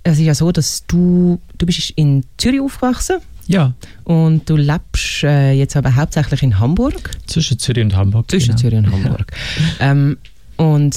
Es 0.04 0.14
ist 0.20 0.26
ja 0.26 0.34
so, 0.34 0.52
dass 0.52 0.86
du, 0.88 1.40
du 1.58 1.66
bist 1.66 1.92
in 1.92 2.24
Zürich 2.38 2.62
aufgewachsen. 2.62 3.18
Ja. 3.48 3.74
Und 4.04 4.50
du 4.50 4.56
lebst 4.56 5.24
äh, 5.24 5.54
jetzt 5.54 5.76
aber 5.76 5.96
hauptsächlich 5.96 6.44
in 6.44 6.60
Hamburg. 6.60 7.12
Zwischen 7.28 7.60
Zürich 7.60 7.84
und 7.84 7.96
Hamburg. 7.96 8.30
Zwischen 8.30 8.56
genau. 8.56 8.62
Zürich 8.62 8.80
und 8.80 8.92
Hamburg. 8.92 9.32
ähm, 9.80 10.18
und 10.58 10.96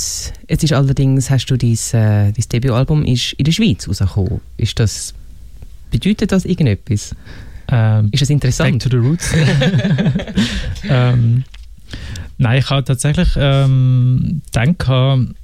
jetzt 0.49 0.65
ist 0.65 0.73
allerdings, 0.73 1.31
hast 1.31 1.47
du 1.47 1.57
dein, 1.57 1.73
äh, 1.73 2.33
dein 2.33 2.45
Debütalbum 2.53 3.05
ist 3.05 3.35
in 3.35 3.45
der 3.45 3.53
Schweiz 3.53 3.89
rausgekommen. 3.89 4.41
Ist 4.57 4.79
das, 4.79 5.15
bedeutet 5.91 6.33
das 6.33 6.45
irgendetwas? 6.45 7.15
Ähm, 7.69 8.09
ist 8.11 8.23
das 8.23 8.31
interessant? 8.31 8.83
Back 8.83 8.91
to 8.91 8.91
the 8.91 8.97
roots. 8.97 9.33
ähm, 10.89 11.45
Nein, 12.41 12.59
ich 12.59 12.71
habe 12.71 12.83
tatsächlich 12.85 13.29
ähm, 13.37 14.41
gedacht, 14.51 15.35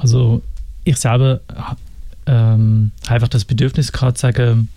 also 0.00 0.40
ich 0.84 0.96
selber 0.96 1.40
ähm, 2.26 2.92
einfach 3.08 3.26
das 3.26 3.44
Bedürfnis 3.44 3.90
gehabt, 3.90 4.18
zu 4.18 4.22
sagen, 4.22 4.68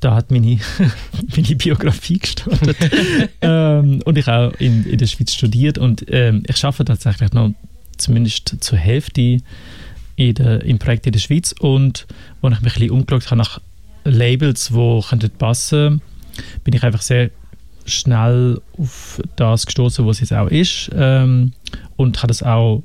da 0.00 0.14
hat 0.14 0.30
meine, 0.30 0.58
meine 1.36 1.56
Biografie 1.56 2.18
gestartet. 2.18 2.76
ähm, 3.42 4.00
und 4.06 4.16
ich 4.16 4.28
auch 4.28 4.52
in, 4.54 4.86
in 4.86 4.96
der 4.96 5.06
Schweiz 5.06 5.34
studiert 5.34 5.76
und 5.76 6.06
ähm, 6.08 6.42
ich 6.46 6.64
arbeite 6.64 6.86
tatsächlich 6.86 7.34
noch 7.34 7.52
zumindest 8.00 8.56
zur 8.60 8.78
Hälfte 8.78 9.38
in 10.16 10.34
der, 10.34 10.62
im 10.64 10.78
Projekt 10.78 11.06
in 11.06 11.12
der 11.12 11.20
Schweiz 11.20 11.54
und 11.58 12.06
als 12.42 12.54
ich 12.54 12.60
mich 12.60 12.72
ein 12.72 12.80
bisschen 12.80 12.90
umgeschaut 12.90 13.26
habe 13.26 13.36
nach 13.36 13.60
Labels, 14.04 14.68
die 14.68 15.00
könnten 15.08 15.30
passen 15.30 16.02
bin 16.64 16.74
ich 16.74 16.82
einfach 16.82 17.02
sehr 17.02 17.30
schnell 17.86 18.60
auf 18.78 19.20
das 19.36 19.66
gestoßen, 19.66 20.06
was 20.06 20.16
es 20.16 20.30
jetzt 20.30 20.32
auch 20.32 20.48
ist 20.48 20.90
ähm, 20.94 21.52
und 21.96 22.18
habe 22.18 22.28
das 22.28 22.42
auch 22.42 22.82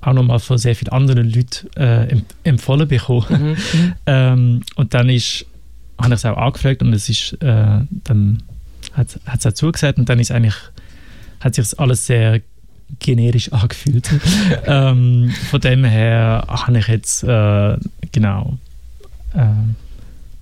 auch 0.00 0.12
nochmal 0.12 0.38
von 0.38 0.58
sehr 0.58 0.76
vielen 0.76 0.92
anderen 0.92 1.28
Leuten 1.28 1.68
äh, 1.76 2.16
empfohlen 2.44 2.86
bekommen. 2.86 3.26
Mhm. 3.30 3.48
mhm. 3.48 3.94
ähm, 4.06 4.62
und 4.76 4.94
dann 4.94 5.08
ist, 5.10 5.44
habe 6.00 6.14
ich 6.14 6.20
es 6.20 6.24
auch 6.24 6.36
angefragt 6.36 6.82
und 6.82 6.92
es 6.92 7.08
ist, 7.08 7.32
äh, 7.42 7.80
dann 8.04 8.42
hat 8.92 9.18
es 9.38 9.46
auch 9.46 9.52
zugesagt 9.52 9.98
und 9.98 10.08
dann 10.08 10.20
ist 10.20 10.30
eigentlich, 10.30 10.54
hat 11.40 11.56
sich 11.56 11.78
alles 11.80 12.06
sehr 12.06 12.40
generisch 12.98 13.52
angefühlt. 13.52 14.10
ähm, 14.66 15.30
von 15.50 15.60
dem 15.60 15.84
her 15.84 16.44
habe 16.48 16.78
ich 16.78 16.88
jetzt 16.88 17.22
äh, 17.24 17.76
genau 18.12 18.58
äh, 19.34 19.46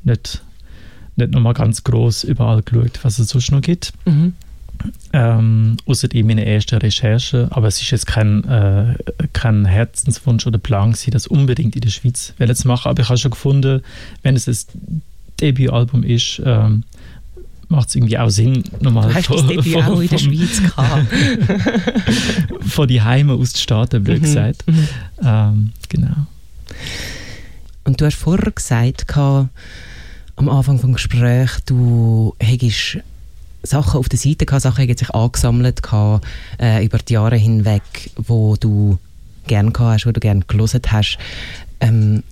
nicht, 0.05 0.43
nicht 1.17 1.33
nochmal 1.33 1.55
ganz 1.55 1.85
groß 1.85 2.25
überall 2.25 2.62
geschaut, 2.62 3.00
was 3.03 3.19
es 3.19 3.29
sonst 3.29 3.50
noch 3.50 3.61
gibt. 3.61 3.93
Mhm. 4.05 4.35
Ähm, 5.12 5.79
außer 5.87 6.12
in 6.12 6.26
meiner 6.26 6.45
ersten 6.45 6.76
Recherche. 6.76 7.49
Aber 7.50 7.69
es 7.69 7.81
ist 7.81 7.91
jetzt 7.91 8.07
kein, 8.07 8.45
äh, 8.45 8.95
kein 9.33 9.65
Herzenswunsch 9.65 10.47
oder 10.47 10.59
Plan, 10.59 10.93
gewesen, 10.93 11.11
das 11.11 11.26
unbedingt 11.26 11.75
in 11.75 11.81
der 11.81 11.88
Schweiz 11.88 12.35
zu 12.37 12.69
machen. 12.69 12.88
Aber 12.91 13.03
ich 13.03 13.09
habe 13.09 13.19
schon 13.19 13.31
gefunden, 13.31 13.83
wenn 14.23 14.37
es 14.37 14.47
ein 14.47 15.03
Debütalbum 15.41 16.03
ist, 16.03 16.41
ähm, 16.45 16.85
macht 17.68 17.88
es 17.88 17.94
irgendwie 17.96 18.18
auch 18.18 18.28
Sinn, 18.28 18.64
nochmal 18.80 19.12
Hast 19.12 19.26
von, 19.26 19.37
das 19.38 19.46
Debüt 19.46 19.76
auch 19.76 20.00
in 20.00 20.08
der 20.08 20.18
Schweiz 20.18 20.62
gehabt? 20.62 21.06
von 22.68 22.88
die 22.88 23.02
Heime 23.02 23.35
aus 23.35 23.52
zu 23.52 23.61
starten, 23.61 24.04
blöd 24.04 24.18
mhm. 24.18 24.25
gesagt. 24.25 24.64
Mhm. 24.66 24.88
Ähm, 25.23 25.73
genau. 25.88 26.26
Und 27.85 28.00
du 28.00 28.04
hast 28.04 28.16
vorher 28.16 28.50
gesagt, 28.50 29.06
am 29.16 30.49
Anfang 30.49 30.76
des 30.80 30.92
Gesprächs, 30.92 31.62
du 31.64 32.35
hättest 32.38 32.99
Sachen 33.62 33.99
auf 33.99 34.08
der 34.08 34.18
Seite 34.18 34.46
gehabt, 34.46 34.62
Sachen 34.62 34.96
sich 34.96 35.11
angesammelt 35.11 35.82
gehabt, 35.82 36.26
äh, 36.61 36.85
über 36.85 36.99
die 36.99 37.14
Jahre 37.14 37.37
hinweg, 37.37 37.82
wo 38.16 38.56
du 38.56 38.99
gerne 39.46 39.73
gehabt 39.73 39.94
hast, 39.94 40.06
wo 40.06 40.12
du 40.12 40.20
gerne 40.20 40.42
gelesen 40.46 40.82
hast. 40.88 41.18
Ähm, 41.80 42.23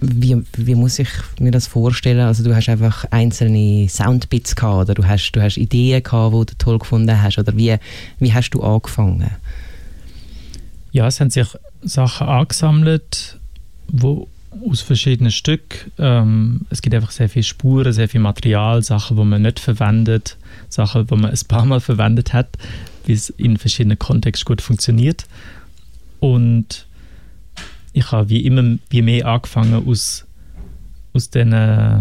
wie, 0.00 0.42
wie 0.56 0.74
muss 0.74 0.98
ich 0.98 1.10
mir 1.38 1.50
das 1.50 1.66
vorstellen? 1.66 2.20
Also 2.20 2.42
du 2.42 2.54
hast 2.54 2.68
einfach 2.68 3.04
einzelne 3.10 3.88
Soundbits 3.88 4.56
gehabt 4.56 4.82
oder 4.82 4.94
du 4.94 5.06
hast, 5.06 5.32
du 5.32 5.42
hast 5.42 5.58
Ideen 5.58 6.02
gehabt, 6.02 6.34
die 6.34 6.46
du 6.46 6.58
toll 6.58 6.78
gefunden 6.78 7.20
hast 7.22 7.38
oder 7.38 7.56
wie, 7.56 7.76
wie 8.18 8.32
hast 8.32 8.50
du 8.50 8.62
angefangen? 8.62 9.30
Ja, 10.92 11.06
es 11.06 11.20
haben 11.20 11.30
sich 11.30 11.46
Sachen 11.82 12.26
angesammelt, 12.26 13.38
wo 13.88 14.26
aus 14.68 14.80
verschiedenen 14.80 15.30
Stücken. 15.30 15.92
Ähm, 15.98 16.62
es 16.70 16.82
gibt 16.82 16.94
einfach 16.94 17.12
sehr 17.12 17.28
viele 17.28 17.44
Spuren, 17.44 17.92
sehr 17.92 18.08
viel 18.08 18.20
Material, 18.20 18.82
Sachen, 18.82 19.16
die 19.16 19.24
man 19.24 19.42
nicht 19.42 19.60
verwendet, 19.60 20.36
Sachen, 20.68 21.06
die 21.06 21.14
man 21.14 21.30
ein 21.30 21.38
paar 21.46 21.66
Mal 21.66 21.80
verwendet 21.80 22.32
hat, 22.32 22.48
wie 23.04 23.12
es 23.12 23.30
in 23.30 23.58
verschiedenen 23.58 23.98
Kontexten 23.98 24.46
gut 24.46 24.62
funktioniert. 24.62 25.26
Und 26.18 26.86
ich 27.92 28.12
habe 28.12 28.28
wie 28.28 28.44
immer 28.44 28.78
wie 28.88 29.02
mehr 29.02 29.26
angefangen 29.26 29.86
aus, 29.86 30.26
aus, 31.12 31.30
den, 31.30 31.52
äh, 31.52 32.00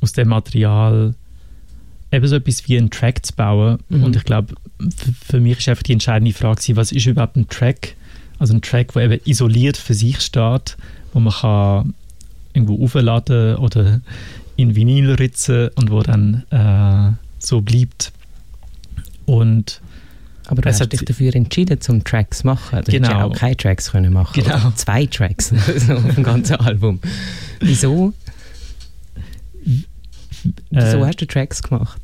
aus 0.00 0.12
dem 0.12 0.28
Material 0.28 1.14
eben 2.12 2.28
so 2.28 2.36
etwas 2.36 2.68
wie 2.68 2.78
einen 2.78 2.90
Track 2.90 3.26
zu 3.26 3.34
bauen. 3.34 3.78
Mhm. 3.88 4.04
Und 4.04 4.16
ich 4.16 4.24
glaube, 4.24 4.54
für 5.26 5.40
mich 5.40 5.58
ist 5.58 5.68
einfach 5.68 5.82
die 5.82 5.92
entscheidende 5.92 6.32
Frage, 6.32 6.76
was 6.76 6.92
ist 6.92 7.06
überhaupt 7.06 7.36
ein 7.36 7.48
Track? 7.48 7.96
Also 8.38 8.54
ein 8.54 8.62
Track, 8.62 8.92
der 8.92 9.02
eben 9.04 9.20
isoliert 9.24 9.76
für 9.76 9.94
sich 9.94 10.20
steht 10.20 10.76
wo 11.14 11.20
man 11.20 11.32
kann 11.32 11.94
irgendwo 12.52 12.84
aufladen 12.84 13.56
oder 13.56 14.00
in 14.56 14.76
Vinyl 14.76 15.12
ritzen 15.12 15.70
und 15.76 15.90
wo 15.90 16.02
dann 16.02 16.44
äh, 16.50 17.16
so 17.38 17.62
bleibt. 17.62 18.12
Und 19.24 19.80
aber 20.46 20.62
du 20.62 20.68
hast 20.68 20.92
dich 20.92 21.04
dafür 21.04 21.34
entschieden, 21.34 21.80
zum 21.80 22.04
Tracks 22.04 22.38
zu 22.38 22.46
machen. 22.46 22.80
Du 22.84 22.92
genau. 22.92 23.08
hättest 23.08 23.22
auch 23.22 23.32
keine 23.34 23.56
Tracks 23.56 23.90
können 23.90 24.12
machen 24.12 24.42
genau. 24.42 24.56
Oder 24.56 24.76
zwei 24.76 25.06
Tracks 25.06 25.52
auf 25.88 26.14
dem 26.14 26.22
ganzen 26.24 26.56
Album. 26.56 27.00
Wieso? 27.60 28.12
Wieso 30.70 30.98
äh, 30.98 31.06
hast 31.06 31.20
du 31.20 31.26
Tracks 31.26 31.62
gemacht? 31.62 32.00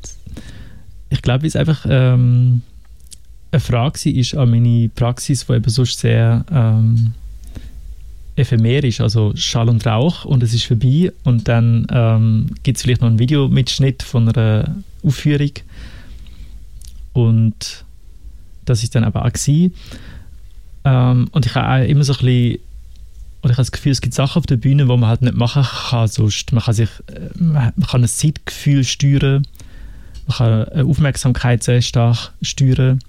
Ich 1.09 1.21
glaube, 1.21 1.45
es 1.45 1.55
einfach 1.55 1.85
ähm, 1.87 2.61
eine 3.51 3.59
Frage 3.59 4.09
ist 4.09 4.35
an 4.35 4.49
meine 4.49 4.89
Praxis, 4.89 5.45
die 5.45 5.53
eben 5.53 5.69
sonst 5.69 5.99
sehr 5.99 6.45
ähm, 6.51 7.13
ephemer 8.35 8.83
ist, 8.83 9.01
also 9.01 9.33
Schall 9.35 9.69
und 9.69 9.85
Rauch 9.85 10.25
und 10.25 10.41
es 10.41 10.53
ist 10.53 10.65
vorbei 10.65 11.11
und 11.23 11.47
dann 11.47 11.85
ähm, 11.91 12.47
gibt 12.63 12.77
es 12.77 12.83
vielleicht 12.83 13.01
noch 13.01 13.09
einen 13.09 13.19
Videomitschnitt 13.19 14.03
von 14.03 14.29
einer 14.29 14.75
Aufführung 15.03 15.51
und 17.13 17.83
das 18.65 18.83
ist 18.83 18.95
dann 18.95 19.03
aber 19.03 19.25
auch 19.25 19.31
gewesen. 19.31 19.73
Ähm, 20.83 21.27
und 21.31 21.45
ich 21.45 21.55
habe 21.55 21.83
auch 21.83 21.87
immer 21.87 22.03
so 22.03 22.13
ein 22.13 22.19
bisschen 22.19 22.59
oder 23.41 23.51
ich 23.51 23.57
habe 23.57 23.65
das 23.65 23.71
Gefühl, 23.71 23.91
es 23.91 24.01
gibt 24.01 24.13
Sachen 24.13 24.39
auf 24.39 24.45
der 24.45 24.57
Bühne, 24.57 24.83
die 24.83 24.97
man 24.97 25.07
halt 25.07 25.23
nicht 25.23 25.35
machen 25.35 25.63
kann 25.63 26.07
sonst. 26.07 26.51
Man 26.51 26.63
kann 26.63 26.73
sich, 26.75 26.89
äh, 27.07 27.29
man 27.41 27.73
kann 27.87 28.03
ein 28.03 28.07
Zeitgefühl 28.07 28.83
steuern, 28.83 29.47
man 30.27 30.37
kann 30.37 30.65
eine 30.65 30.85
Aufmerksamkeit 30.85 31.63
sehr 31.63 31.81
stark 31.81 32.33
steuern, 32.41 32.99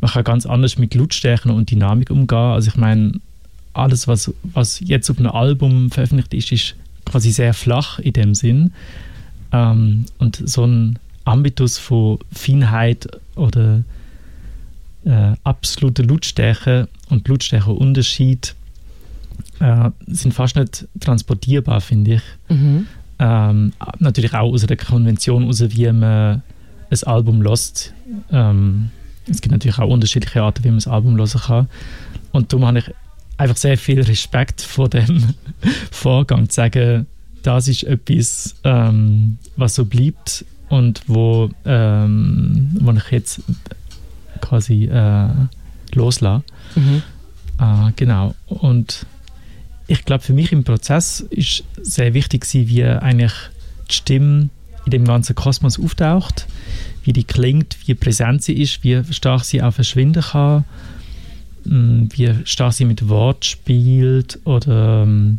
man 0.00 0.10
kann 0.10 0.24
ganz 0.24 0.44
anders 0.46 0.76
mit 0.78 0.94
Lautstärken 0.94 1.50
und 1.50 1.70
Dynamik 1.70 2.10
umgehen. 2.10 2.38
Also 2.38 2.68
ich 2.68 2.76
meine, 2.76 3.12
alles, 3.72 4.06
was, 4.06 4.32
was 4.42 4.80
jetzt 4.80 5.08
auf 5.10 5.18
einem 5.18 5.30
Album 5.30 5.90
veröffentlicht 5.90 6.34
ist, 6.34 6.52
ist 6.52 6.74
quasi 7.06 7.30
sehr 7.30 7.54
flach 7.54 7.98
in 7.98 8.12
dem 8.12 8.34
Sinn. 8.34 8.72
Ähm, 9.52 10.04
und 10.18 10.42
so 10.44 10.66
ein 10.66 10.98
Ambitus 11.24 11.78
von 11.78 12.18
Feinheit 12.30 13.08
oder 13.36 13.82
äh, 15.08 15.34
absolute 15.42 16.02
Lautstärke 16.02 16.88
und 17.08 17.26
Lautstärkeunterschied 17.26 18.54
äh, 19.60 19.90
sind 20.06 20.34
fast 20.34 20.56
nicht 20.56 20.86
transportierbar, 21.00 21.80
finde 21.80 22.14
ich. 22.16 22.22
Mhm. 22.48 22.86
Ähm, 23.18 23.72
natürlich 23.98 24.34
auch 24.34 24.52
aus 24.52 24.66
der 24.66 24.76
Konvention, 24.76 25.48
aus 25.48 25.60
wie 25.60 25.90
man 25.90 26.42
ein 26.90 27.02
Album 27.04 27.40
lost. 27.40 27.94
Ähm, 28.30 28.90
es 29.26 29.40
gibt 29.40 29.52
natürlich 29.52 29.78
auch 29.78 29.88
unterschiedliche 29.88 30.42
Arten, 30.42 30.64
wie 30.64 30.70
man 30.70 30.78
ein 30.78 30.92
Album 30.92 31.16
hören 31.16 31.40
kann. 31.40 31.68
Und 32.32 32.52
darum 32.52 32.66
habe 32.66 32.80
ich 32.80 32.90
einfach 33.38 33.56
sehr 33.56 33.78
viel 33.78 34.02
Respekt 34.02 34.60
vor 34.60 34.88
dem 34.88 35.34
Vorgang, 35.90 36.48
zu 36.48 36.56
sagen, 36.56 37.06
das 37.42 37.68
ist 37.68 37.84
etwas, 37.84 38.56
ähm, 38.64 39.38
was 39.56 39.76
so 39.76 39.84
bleibt 39.84 40.44
und 40.68 41.02
wo, 41.06 41.48
ähm, 41.64 42.76
wo 42.80 42.92
ich 42.92 43.10
jetzt 43.10 43.40
quasi 44.38 44.84
äh, 44.84 45.28
loslasse. 45.94 46.44
Mhm. 46.74 47.02
Äh, 47.58 47.92
genau. 47.96 48.34
Und 48.46 49.06
ich 49.86 50.04
glaube, 50.04 50.22
für 50.22 50.32
mich 50.32 50.52
im 50.52 50.64
Prozess 50.64 51.20
ist 51.30 51.64
sehr 51.80 52.14
wichtig, 52.14 52.46
wie 52.52 52.84
eigentlich 52.84 53.32
die 53.90 53.94
Stimme 53.94 54.48
in 54.84 54.90
dem 54.90 55.04
ganzen 55.04 55.34
Kosmos 55.34 55.78
auftaucht, 55.78 56.46
wie 57.04 57.12
die 57.12 57.24
klingt, 57.24 57.76
wie 57.86 57.94
präsent 57.94 58.42
sie 58.42 58.54
ist, 58.54 58.84
wie 58.84 59.02
stark 59.12 59.44
sie 59.44 59.62
auch 59.62 59.72
verschwinden 59.72 60.22
kann 60.22 60.64
Mm, 61.68 62.06
wie 62.12 62.34
stark 62.44 62.72
sie 62.72 62.86
mit 62.86 63.08
Wort 63.08 63.44
spielt 63.44 64.38
oder 64.44 65.02
ähm, 65.02 65.38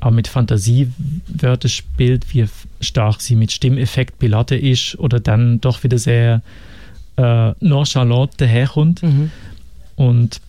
auch 0.00 0.10
mit 0.10 0.28
Fantasiewörtern 0.28 1.70
spielt, 1.70 2.34
wie 2.34 2.44
stark 2.80 3.20
sie 3.22 3.36
mit 3.36 3.52
Stimmeffekt 3.52 4.18
beladen 4.18 4.60
ist 4.60 4.98
oder 4.98 5.18
dann 5.18 5.60
doch 5.60 5.82
wieder 5.82 5.98
sehr 5.98 6.42
äh, 7.16 7.52
nonchalant 7.60 8.32
daherkommt. 8.40 9.02
Mhm. 9.02 9.30
Und 9.96 10.40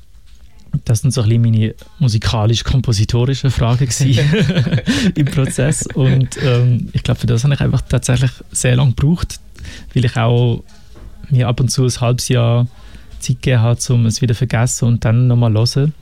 das 0.85 0.99
sind 0.99 1.11
so 1.11 1.21
ein 1.21 1.29
bisschen 1.29 1.41
meine 1.41 1.75
musikalisch-kompositorische 1.99 3.49
Fragen 3.49 3.87
im 5.15 5.25
Prozess. 5.25 5.87
Und 5.87 6.37
ähm, 6.43 6.89
ich 6.93 7.03
glaube, 7.03 7.19
für 7.19 7.27
das 7.27 7.43
habe 7.43 7.53
ich 7.53 7.61
einfach 7.61 7.81
tatsächlich 7.81 8.31
sehr 8.51 8.75
lange 8.75 8.93
gebraucht, 8.93 9.39
weil 9.93 10.05
ich 10.05 10.15
auch 10.17 10.63
mir 11.29 11.47
ab 11.47 11.59
und 11.59 11.69
zu 11.69 11.85
ein 11.85 12.01
halbes 12.01 12.27
Jahr 12.29 12.67
Zeit 13.19 13.41
gegeben 13.41 13.61
hat, 13.61 13.89
um 13.89 14.05
es 14.05 14.21
wieder 14.21 14.33
zu 14.33 14.39
vergessen 14.39 14.85
und 14.85 15.05
dann 15.05 15.27
nochmal 15.27 15.53
hören, 15.53 15.93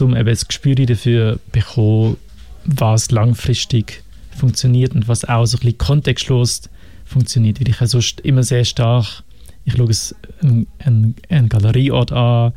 um 0.00 0.16
eben 0.16 0.28
das 0.28 0.46
Gespür 0.46 0.74
dafür 0.74 1.34
zu 1.34 1.40
bekommen, 1.52 2.16
was 2.64 3.10
langfristig 3.10 4.02
funktioniert 4.36 4.94
und 4.94 5.08
was 5.08 5.24
auch 5.24 5.46
so 5.46 5.56
ein 5.56 5.60
bisschen 5.60 5.78
kontextlos 5.78 6.62
funktioniert, 7.04 7.60
weil 7.60 7.68
ich 7.68 7.80
ja 7.80 7.86
sonst 7.86 8.20
immer 8.20 8.42
sehr 8.42 8.64
stark 8.64 9.22
ich 9.68 9.74
schaue 9.76 10.16
einen, 10.42 10.66
einen, 10.78 11.14
einen 11.28 11.48
Galerieort 11.48 12.12
an, 12.12 12.52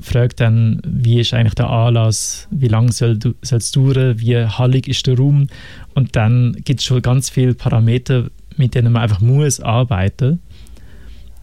frage 0.00 0.34
dann, 0.36 0.82
wie 0.86 1.20
ist 1.20 1.32
eigentlich 1.32 1.54
der 1.54 1.70
Anlass, 1.70 2.46
wie 2.50 2.68
lange 2.68 2.92
soll 2.92 3.18
es 3.42 3.70
dauern, 3.72 4.20
wie 4.20 4.36
hallig 4.36 4.88
ist 4.88 5.06
der 5.06 5.16
Raum? 5.16 5.46
Und 5.94 6.14
dann 6.14 6.56
gibt 6.64 6.80
es 6.80 6.86
schon 6.86 7.02
ganz 7.02 7.30
viele 7.30 7.54
Parameter, 7.54 8.28
mit 8.56 8.74
denen 8.74 8.92
man 8.92 9.02
einfach 9.02 9.20
muss 9.20 9.60
arbeiten. 9.60 10.40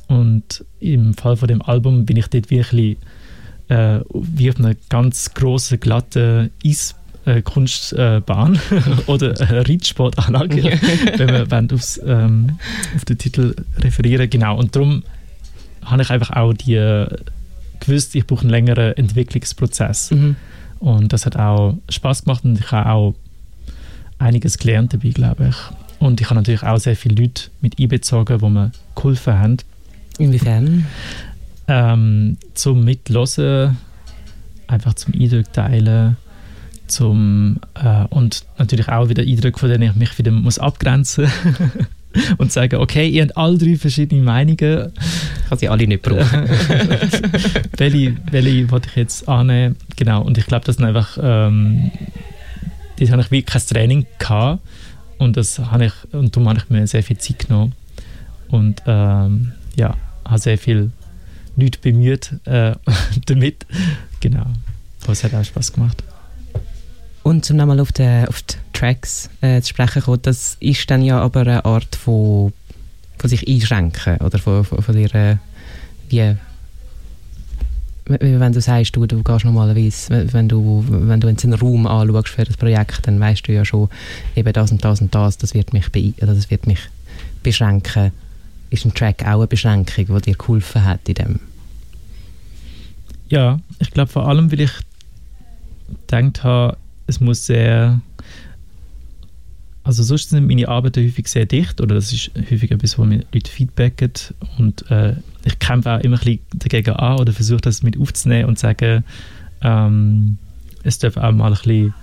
Und 0.08 0.64
im 0.80 1.16
Fall 1.16 1.38
von 1.38 1.48
dem 1.48 1.62
Album 1.64 2.06
bin 2.06 2.18
ich 2.18 2.28
dort 2.28 2.52
wirklich 2.52 2.98
äh, 3.70 4.00
wie 4.14 4.50
auf 4.50 4.60
einer 4.60 4.76
ganz 4.90 5.34
großen, 5.34 5.80
glatten 5.80 6.52
Eis 6.64 6.96
äh, 7.26 7.42
Kunstbahn 7.42 8.60
oder 9.08 9.40
äh, 9.40 9.60
Reitsportanlage, 9.62 10.64
wenn 11.18 11.30
wir 11.30 11.76
aufs, 11.76 12.00
ähm, 12.06 12.58
auf 12.96 13.06
den 13.06 13.18
Titel 13.18 13.56
referieren. 13.78 14.30
Genau, 14.30 14.58
und 14.58 14.76
darum 14.76 15.04
habe 15.84 16.02
ich 16.02 16.10
einfach 16.10 16.32
auch 16.32 16.54
die 16.54 16.76
äh, 16.76 17.08
gewusst, 17.80 18.16
ich 18.16 18.26
brauche 18.26 18.42
einen 18.42 18.50
längeren 18.50 18.96
Entwicklungsprozess. 18.98 20.12
Mhm. 20.12 20.36
Und 20.80 21.14
das 21.14 21.26
hat 21.26 21.38
auch 21.38 21.78
Spaß 21.90 22.26
gemacht 22.26 22.44
und 22.44 22.60
ich 22.60 22.72
habe 22.72 22.90
auch 22.90 23.16
einiges 24.20 24.58
gelernt 24.58 24.94
dabei, 24.94 25.10
glaube 25.10 25.50
ich. 25.50 25.56
Und 26.00 26.20
ich 26.20 26.28
habe 26.28 26.36
natürlich 26.36 26.64
auch 26.64 26.78
sehr 26.78 26.96
viele 26.96 27.16
Leute 27.16 27.44
mit 27.62 27.80
einbezogen, 27.80 28.38
die 28.40 28.50
mir 28.50 28.72
geholfen 28.96 29.34
haben. 29.34 29.58
Inwiefern? 30.18 30.86
Ähm, 31.68 32.38
zum 32.54 32.84
Mitlosen, 32.84 33.78
einfach 34.68 34.94
zum 34.96 35.14
Eindruck 35.14 35.52
teilen, 35.54 36.18
zum, 36.88 37.60
äh, 37.76 38.06
und 38.10 38.46
natürlich 38.58 38.88
auch 38.88 39.10
wieder 39.10 39.24
Eindrücke, 39.24 39.60
von 39.60 39.70
denen 39.70 39.90
ich 39.90 39.96
mich 39.96 40.18
wieder 40.18 40.32
muss 40.32 40.60
abgrenzen 40.60 41.28
und 42.38 42.52
sagen, 42.52 42.78
okay, 42.78 43.08
ihr 43.08 43.24
habt 43.24 43.38
alle 43.38 43.58
drei 43.58 43.76
verschiedene 43.76 44.22
Meinungen. 44.22 44.92
Ich 45.42 45.50
kann 45.50 45.58
sie 45.58 45.70
alle 45.70 45.88
nicht 45.88 46.02
brauchen. 46.02 46.48
welche, 47.78 48.16
welche 48.32 48.72
wollte 48.72 48.90
ich 48.90 48.96
jetzt 48.96 49.28
annehmen? 49.28 49.76
Genau, 49.96 50.22
und 50.22 50.38
ich 50.38 50.46
glaube, 50.46 50.66
das 50.66 50.78
sind 50.78 50.86
einfach, 50.86 51.18
ähm, 51.22 51.92
das 53.00 53.12
habe 53.12 53.22
ich 53.22 53.32
wie 53.32 53.44
kein 53.44 53.62
Training 53.62 54.06
gehabt 54.20 54.62
und 55.18 55.38
das 55.38 55.60
habe 55.60 55.86
ich, 55.86 55.94
und 56.12 56.36
darum 56.36 56.50
habe 56.50 56.60
ich 56.60 56.70
mir 56.70 56.86
sehr 56.88 57.04
viel 57.04 57.18
Zeit 57.18 57.48
genommen 57.48 57.74
und 58.50 58.84
ähm, 58.86 59.54
ja, 59.76 59.96
habe 60.26 60.40
sehr 60.40 60.58
viel 60.58 60.92
Leute 61.56 61.80
bemüht 61.80 62.34
äh, 62.46 62.76
damit. 63.26 63.66
Genau, 64.20 64.46
das 65.06 65.24
hat 65.24 65.34
auch 65.34 65.44
Spaß 65.44 65.74
gemacht. 65.74 66.04
Und 67.24 67.46
zum 67.46 67.58
nochmal 67.58 67.80
auf 67.80 67.92
die, 67.94 68.26
auf 68.28 68.42
die 68.42 68.56
Tracks 68.74 69.30
äh, 69.42 69.62
zu 69.62 69.70
sprechen 69.70 70.02
kommen, 70.02 70.22
das 70.22 70.58
ist 70.60 70.90
dann 70.92 71.02
ja 71.02 71.22
aber 71.22 71.42
eine 71.42 71.66
Art 71.66 71.96
von, 71.96 72.52
von 73.18 73.30
sich 73.30 73.48
einschränken 73.48 74.18
oder 74.18 74.38
von, 74.40 74.66
von, 74.66 74.82
von 74.82 74.96
dir, 74.96 75.40
wie, 76.10 76.36
wenn 78.06 78.52
du 78.52 78.60
sagst, 78.60 78.96
du, 78.96 79.06
du 79.06 79.24
gehst 79.24 79.46
normalerweise, 79.46 80.34
wenn 80.34 80.50
du, 80.50 80.84
wenn 80.88 81.22
du 81.22 81.28
einen 81.30 81.54
Raum 81.54 81.88
anschaust 81.88 82.30
für 82.30 82.44
das 82.44 82.58
Projekt, 82.58 83.08
dann 83.08 83.20
weißt 83.20 83.48
du 83.48 83.54
ja 83.54 83.64
schon, 83.64 83.90
eben 84.36 84.52
das 84.52 84.72
und 84.72 84.84
das 84.84 85.00
und 85.00 85.16
das, 85.16 85.38
das 85.38 85.54
wird 85.54 85.72
mich, 85.72 85.86
das 86.18 86.50
wird 86.50 86.68
mich 86.68 86.80
beschränken. 87.42 88.12
Ist 88.70 88.86
ein 88.86 88.94
Track 88.94 89.22
auch 89.22 89.38
eine 89.38 89.48
Beschränkung, 89.48 90.06
die 90.08 90.22
dir 90.22 90.36
geholfen 90.36 90.84
hat 90.84 91.08
in 91.08 91.16
dem? 91.16 91.40
Ja, 93.30 93.60
ich 93.80 93.92
glaube 93.92 94.12
vor 94.12 94.28
allem, 94.28 94.52
weil 94.52 94.62
ich 94.62 94.72
gedacht 96.08 96.44
habe, 96.44 96.78
es 97.08 97.20
muss 97.20 97.46
sehr. 97.46 98.02
Also 99.86 100.02
sonst 100.02 100.30
sind 100.30 100.48
meine 100.48 100.70
Arbeiten 100.70 101.04
häufig 101.04 101.28
sehr 101.28 101.46
dicht 101.46 101.82
oder 101.82 101.96
das 101.96 102.14
ist 102.14 102.32
häufig 102.38 102.72
etwas, 102.72 102.98
wo 102.98 103.04
mir 103.04 103.26
Leute 103.34 103.52
feedbacken 103.52 104.14
und 104.58 104.90
äh, 104.90 105.16
ich 105.44 105.60
kämpfe 105.60 105.92
auch 105.92 106.00
immer 106.00 106.16
ein 106.16 106.24
bisschen 106.24 106.40
dagegen 106.54 106.92
an 106.92 107.20
oder 107.20 107.34
versuche 107.34 107.60
das 107.60 107.84
mit 107.84 108.00
aufzunehmen 108.00 108.48
und 108.48 108.58
zu 108.58 108.62
sagen, 108.62 109.04
ähm, 109.62 110.38
es 110.84 111.00
darf 111.00 111.18
auch 111.18 111.34
mal 111.34 111.48
ein 111.48 111.54
bisschen 111.54 111.94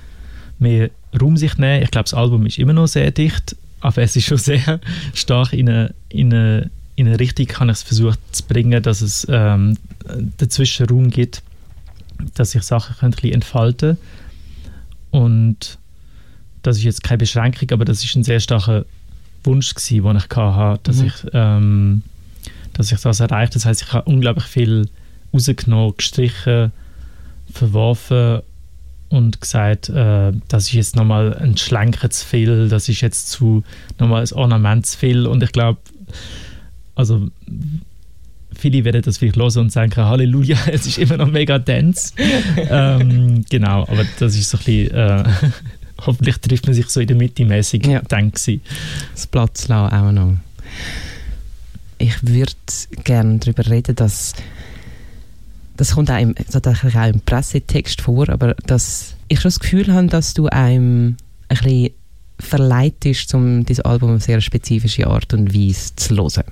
mehr 0.58 0.90
Raum 1.18 1.38
sich 1.38 1.56
nehmen. 1.56 1.82
Ich 1.82 1.90
glaube, 1.90 2.04
das 2.04 2.12
Album 2.12 2.44
ist 2.44 2.58
immer 2.58 2.74
noch 2.74 2.86
sehr 2.86 3.10
dicht, 3.12 3.56
aber 3.80 4.02
es 4.02 4.14
ist 4.14 4.26
schon 4.26 4.36
sehr 4.36 4.80
stark 5.14 5.54
in 5.54 5.66
eine, 5.66 5.94
in 6.10 6.34
eine, 6.34 6.70
in 6.96 7.06
eine 7.06 7.18
Richtung, 7.18 7.46
kann 7.46 7.70
ich 7.70 7.76
es 7.76 7.82
versucht 7.82 8.18
zu 8.32 8.42
bringen, 8.44 8.82
dass 8.82 9.00
es 9.00 9.26
ähm, 9.30 9.78
dazwischen 10.36 10.86
Raum 10.86 11.08
gibt, 11.08 11.42
dass 12.34 12.50
sich 12.50 12.62
Sachen 12.62 12.94
ein 13.00 13.12
bisschen 13.12 13.32
entfalten 13.32 13.96
können 13.96 14.19
und 15.10 15.78
das 16.62 16.76
ist 16.76 16.84
jetzt 16.84 17.02
keine 17.02 17.18
Beschränkung, 17.18 17.70
aber 17.72 17.84
das 17.84 18.04
ist 18.04 18.14
ein 18.16 18.24
sehr 18.24 18.40
starker 18.40 18.84
Wunsch 19.44 19.74
gewesen, 19.74 20.04
den 20.04 20.16
ich 20.16 20.36
hatte, 20.36 20.80
dass, 20.82 20.96
mhm. 20.96 21.06
ich, 21.06 21.14
ähm, 21.32 22.02
dass 22.72 22.92
ich 22.92 23.00
das 23.00 23.20
erreicht. 23.20 23.54
Das 23.54 23.64
heißt, 23.64 23.82
ich 23.82 23.92
habe 23.92 24.10
unglaublich 24.10 24.44
viel 24.44 24.88
rausgenommen, 25.32 25.96
gestrichen, 25.96 26.72
verworfen 27.52 28.42
und 29.08 29.40
gesagt, 29.40 29.88
äh, 29.88 30.32
das 30.48 30.64
ist 30.64 30.72
jetzt 30.72 30.96
nochmal 30.96 31.34
ein 31.34 31.56
Schlenker 31.56 32.10
zu 32.10 32.24
viel, 32.24 32.68
das 32.68 32.88
ist 32.88 33.00
jetzt 33.00 33.30
zu 33.30 33.64
nochmal 33.98 34.22
ein 34.22 34.32
Ornament 34.32 34.86
zu 34.86 34.98
viel 34.98 35.26
und 35.26 35.42
ich 35.42 35.52
glaube, 35.52 35.80
also 36.94 37.28
viele 38.60 38.84
werden 38.84 39.02
das 39.02 39.18
vielleicht 39.18 39.36
hören 39.36 39.60
und 39.60 39.72
sagen, 39.72 39.94
Halleluja, 39.96 40.56
es 40.72 40.86
ist 40.86 40.98
immer 40.98 41.16
noch 41.16 41.30
mega 41.30 41.58
dance. 41.58 42.12
ähm, 42.56 43.44
genau, 43.48 43.82
aber 43.82 44.04
das 44.18 44.36
ist 44.36 44.50
so 44.50 44.58
ein 44.58 44.64
bisschen, 44.64 44.94
äh, 44.94 45.24
hoffentlich 46.06 46.38
trifft 46.38 46.66
man 46.66 46.74
sich 46.74 46.86
so 46.88 47.00
in 47.00 47.08
der 47.08 47.16
Mitte 47.16 47.44
mäßig, 47.44 47.86
ja. 47.86 48.00
denke 48.00 48.38
Das 49.14 49.26
Platz 49.26 49.68
auch 49.70 50.12
noch. 50.12 50.36
Ich 51.98 52.22
würde 52.22 52.52
gerne 53.04 53.38
darüber 53.38 53.66
reden, 53.66 53.94
dass 53.96 54.34
das 55.76 55.94
kommt 55.94 56.10
auch 56.10 56.18
im, 56.18 56.34
tatsächlich 56.34 56.94
auch 56.94 57.06
im 57.06 57.20
Pressetext 57.20 58.02
vor, 58.02 58.28
aber 58.28 58.54
dass 58.66 59.14
ich 59.28 59.40
schon 59.40 59.48
das 59.48 59.60
Gefühl 59.60 59.92
habe, 59.92 60.08
dass 60.08 60.34
du 60.34 60.46
einem 60.46 61.16
ein 61.48 61.56
bisschen 61.56 61.90
verleitest, 62.38 63.34
um 63.34 63.64
dieses 63.64 63.84
Album 63.84 64.16
auf 64.16 64.22
sehr 64.22 64.40
spezifische 64.40 65.06
Art 65.06 65.32
und 65.32 65.54
Weise 65.54 65.96
zu 65.96 66.16
hören. 66.16 66.44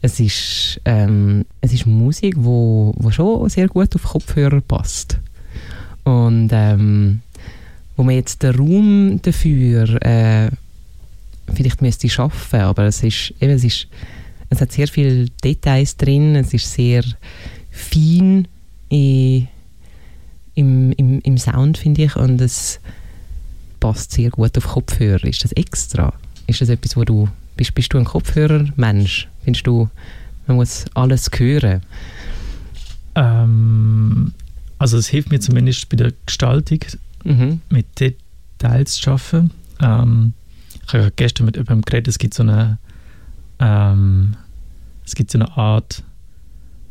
Es 0.00 0.20
ist, 0.20 0.80
ähm, 0.84 1.44
es 1.60 1.72
ist 1.72 1.86
Musik, 1.86 2.34
wo, 2.36 2.94
wo 2.98 3.10
schon 3.10 3.48
sehr 3.48 3.68
gut 3.68 3.94
auf 3.94 4.02
Kopfhörer 4.04 4.60
passt. 4.60 5.18
Und 6.04 6.50
ähm, 6.52 7.20
wo 7.96 8.04
man 8.04 8.14
jetzt 8.14 8.42
den 8.42 8.54
Raum 8.54 9.20
dafür 9.22 10.00
äh, 10.02 10.50
vielleicht 11.54 11.82
müsste 11.82 12.08
schaffen, 12.08 12.60
aber 12.60 12.84
es 12.84 13.02
ist, 13.02 13.34
eben, 13.40 13.52
es 13.52 13.64
ist, 13.64 13.88
es 14.50 14.60
hat 14.60 14.72
sehr 14.72 14.88
viele 14.88 15.26
Details 15.44 15.96
drin, 15.96 16.36
es 16.36 16.54
ist 16.54 16.72
sehr 16.72 17.02
fein 17.70 18.46
in, 18.88 19.48
im, 20.54 20.92
im, 20.92 21.20
im 21.20 21.38
Sound, 21.38 21.78
finde 21.78 22.04
ich, 22.04 22.16
und 22.16 22.40
es 22.40 22.80
passt 23.80 24.12
sehr 24.12 24.30
gut 24.30 24.56
auf 24.56 24.66
Kopfhörer. 24.66 25.24
Ist 25.24 25.44
das 25.44 25.52
extra? 25.52 26.12
Ist 26.46 26.60
das 26.60 26.68
etwas, 26.68 26.96
wo 26.96 27.04
du 27.04 27.28
bist, 27.56 27.74
bist 27.74 27.92
du 27.92 27.98
ein 27.98 28.04
Kopfhörermensch? 28.04 29.28
Findest 29.48 29.66
du, 29.66 29.88
man 30.46 30.58
muss 30.58 30.84
alles 30.92 31.30
hören? 31.34 31.80
Ähm, 33.14 34.34
also 34.78 34.98
es 34.98 35.08
hilft 35.08 35.30
mir 35.30 35.40
zumindest 35.40 35.88
bei 35.88 35.96
der 35.96 36.12
Gestaltung, 36.26 36.80
mhm. 37.24 37.62
mit 37.70 37.86
Details 37.98 38.96
zu 38.96 39.12
arbeiten. 39.12 39.50
Ähm, 39.80 40.34
ich 40.86 40.92
habe 40.92 41.10
gestern 41.16 41.46
mit 41.46 41.56
jemandem 41.56 41.80
geredet, 41.80 42.08
es 42.08 42.18
gibt 42.18 42.34
so 42.34 42.42
eine, 42.42 42.76
ähm, 43.58 44.36
es 45.06 45.14
gibt 45.14 45.30
so 45.30 45.38
eine 45.38 45.56
Art 45.56 46.02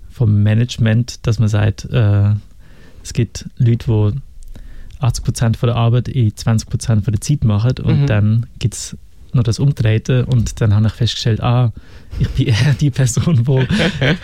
vom 0.10 0.42
Management, 0.42 1.28
dass 1.28 1.38
man 1.38 1.50
sagt, 1.50 1.86
äh, 1.92 2.34
es 3.04 3.14
gibt 3.14 3.48
Leute, 3.58 4.14
die 4.16 5.04
80% 5.06 5.58
von 5.58 5.68
der 5.68 5.76
Arbeit 5.76 6.08
in 6.08 6.32
20% 6.32 7.04
von 7.04 7.14
der 7.14 7.22
Zeit 7.22 7.44
machen 7.44 7.74
und 7.84 8.02
mhm. 8.02 8.08
dann 8.08 8.48
gibt 8.58 8.74
es 8.74 8.98
noch 9.34 9.44
das 9.44 9.60
Umtreten 9.60 10.24
und 10.26 10.60
dann 10.62 10.74
habe 10.74 10.88
ich 10.88 10.94
festgestellt, 10.94 11.42
ah, 11.42 11.72
ich 12.20 12.30
bin 12.30 12.48
eher 12.48 12.74
die 12.80 12.90
Person, 12.90 13.44
die 13.44 13.68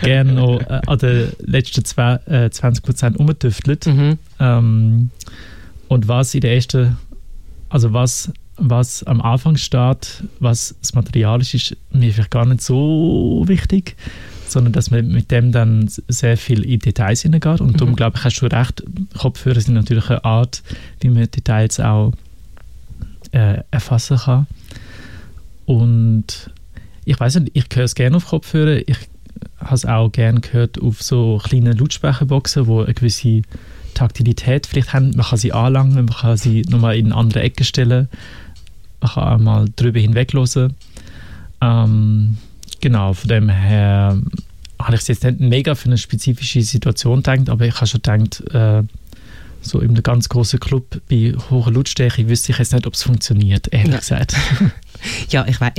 gerne 0.02 0.32
noch 0.32 0.60
äh, 0.60 0.80
an 0.86 0.98
den 0.98 1.32
letzten 1.40 1.84
zwei, 1.84 2.14
äh, 2.26 2.46
20% 2.46 3.16
umtüftelt. 3.16 3.86
Mhm. 3.86 4.18
Ähm, 4.40 5.10
und 5.88 6.08
was 6.08 6.34
in 6.34 6.40
der 6.40 6.54
ersten, 6.54 6.96
also 7.68 7.92
was, 7.92 8.32
was 8.56 9.02
am 9.04 9.20
Anfang 9.20 9.56
steht, 9.56 10.24
was 10.40 10.74
das 10.80 10.94
Material 10.94 11.40
ist, 11.40 11.54
ist 11.54 11.76
mir 11.92 12.12
vielleicht 12.12 12.30
gar 12.30 12.46
nicht 12.46 12.62
so 12.62 13.44
wichtig, 13.46 13.96
sondern 14.46 14.72
dass 14.72 14.90
man 14.90 15.08
mit 15.08 15.30
dem 15.30 15.52
dann 15.52 15.88
sehr 16.08 16.36
viel 16.36 16.64
in 16.64 16.78
Details 16.78 17.22
hineingeht. 17.22 17.60
Und 17.60 17.72
mhm. 17.72 17.76
darum 17.76 17.96
glaube 17.96 18.16
ich, 18.18 18.24
hast 18.24 18.40
du 18.40 18.46
recht, 18.46 18.82
Kopfhörer 19.18 19.60
sind 19.60 19.74
natürlich 19.74 20.08
eine 20.10 20.24
Art, 20.24 20.62
wie 21.00 21.10
man 21.10 21.30
Details 21.30 21.80
auch 21.80 22.12
äh, 23.32 23.62
erfassen 23.70 24.18
kann. 24.18 24.46
Und 25.66 26.50
ich 27.04 27.18
weiß 27.18 27.36
nicht, 27.40 27.52
ich 27.54 27.64
höre 27.74 27.84
es 27.84 27.94
gerne 27.94 28.16
auf 28.16 28.26
Kopfhörer. 28.26 28.80
Ich 28.86 28.98
habe 29.58 29.74
es 29.74 29.84
auch 29.86 30.10
gerne 30.10 30.40
gehört 30.40 30.80
auf 30.80 31.02
so 31.02 31.40
kleinen 31.42 31.76
Lautsprecherboxen, 31.76 32.66
wo 32.66 32.82
eine 32.82 32.94
gewisse 32.94 33.42
Taktilität 33.94 34.66
vielleicht 34.66 34.92
haben. 34.92 35.10
Man 35.16 35.26
kann 35.26 35.38
sie 35.38 35.52
anlangen, 35.52 35.94
man 35.94 36.06
kann 36.08 36.36
sie 36.36 36.62
nochmal 36.62 36.96
in 36.96 37.06
eine 37.06 37.16
andere 37.16 37.42
Ecke 37.42 37.64
stellen. 37.64 38.08
Man 39.00 39.10
kann 39.10 39.24
auch 39.24 39.38
mal 39.38 39.68
drüber 39.76 40.00
hinweg 40.00 40.32
hören. 40.32 40.74
Ähm, 41.60 42.38
Genau, 42.84 43.14
von 43.14 43.28
dem 43.28 43.48
her 43.48 44.20
habe 44.78 44.94
ich 44.94 45.00
es 45.00 45.08
jetzt 45.08 45.24
nicht 45.24 45.40
mega 45.40 45.74
für 45.74 45.86
eine 45.86 45.96
spezifische 45.96 46.60
Situation 46.60 47.22
gedacht, 47.22 47.48
aber 47.48 47.64
ich 47.64 47.76
habe 47.76 47.86
schon 47.86 48.02
gedacht, 48.02 48.42
äh, 48.52 48.82
so 49.62 49.80
in 49.80 49.92
einem 49.92 50.02
ganz 50.02 50.28
großen 50.28 50.60
Club 50.60 51.00
bei 51.08 51.32
hoher 51.48 51.72
Lautstärke 51.72 52.28
wüsste 52.28 52.52
ich 52.52 52.58
jetzt 52.58 52.74
nicht, 52.74 52.86
ob 52.86 52.92
es 52.92 53.02
funktioniert, 53.02 53.72
ehrlich 53.72 53.92
ja. 53.92 53.98
gesagt. 54.00 54.36
ja, 55.30 55.46
ich 55.46 55.60
weiß, 55.60 55.72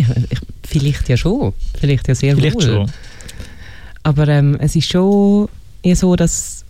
vielleicht 0.63 1.09
ja 1.09 1.17
schon, 1.17 1.53
vielleicht 1.79 2.07
ja 2.07 2.15
sehr 2.15 2.35
vielleicht 2.35 2.55
wohl. 2.55 2.61
Schon. 2.61 2.91
Aber 4.03 4.27
ähm, 4.27 4.57
es 4.59 4.75
ist 4.75 4.91
schon 4.91 5.49
eher 5.81 5.95
so, 5.95 6.15
dass 6.15 6.65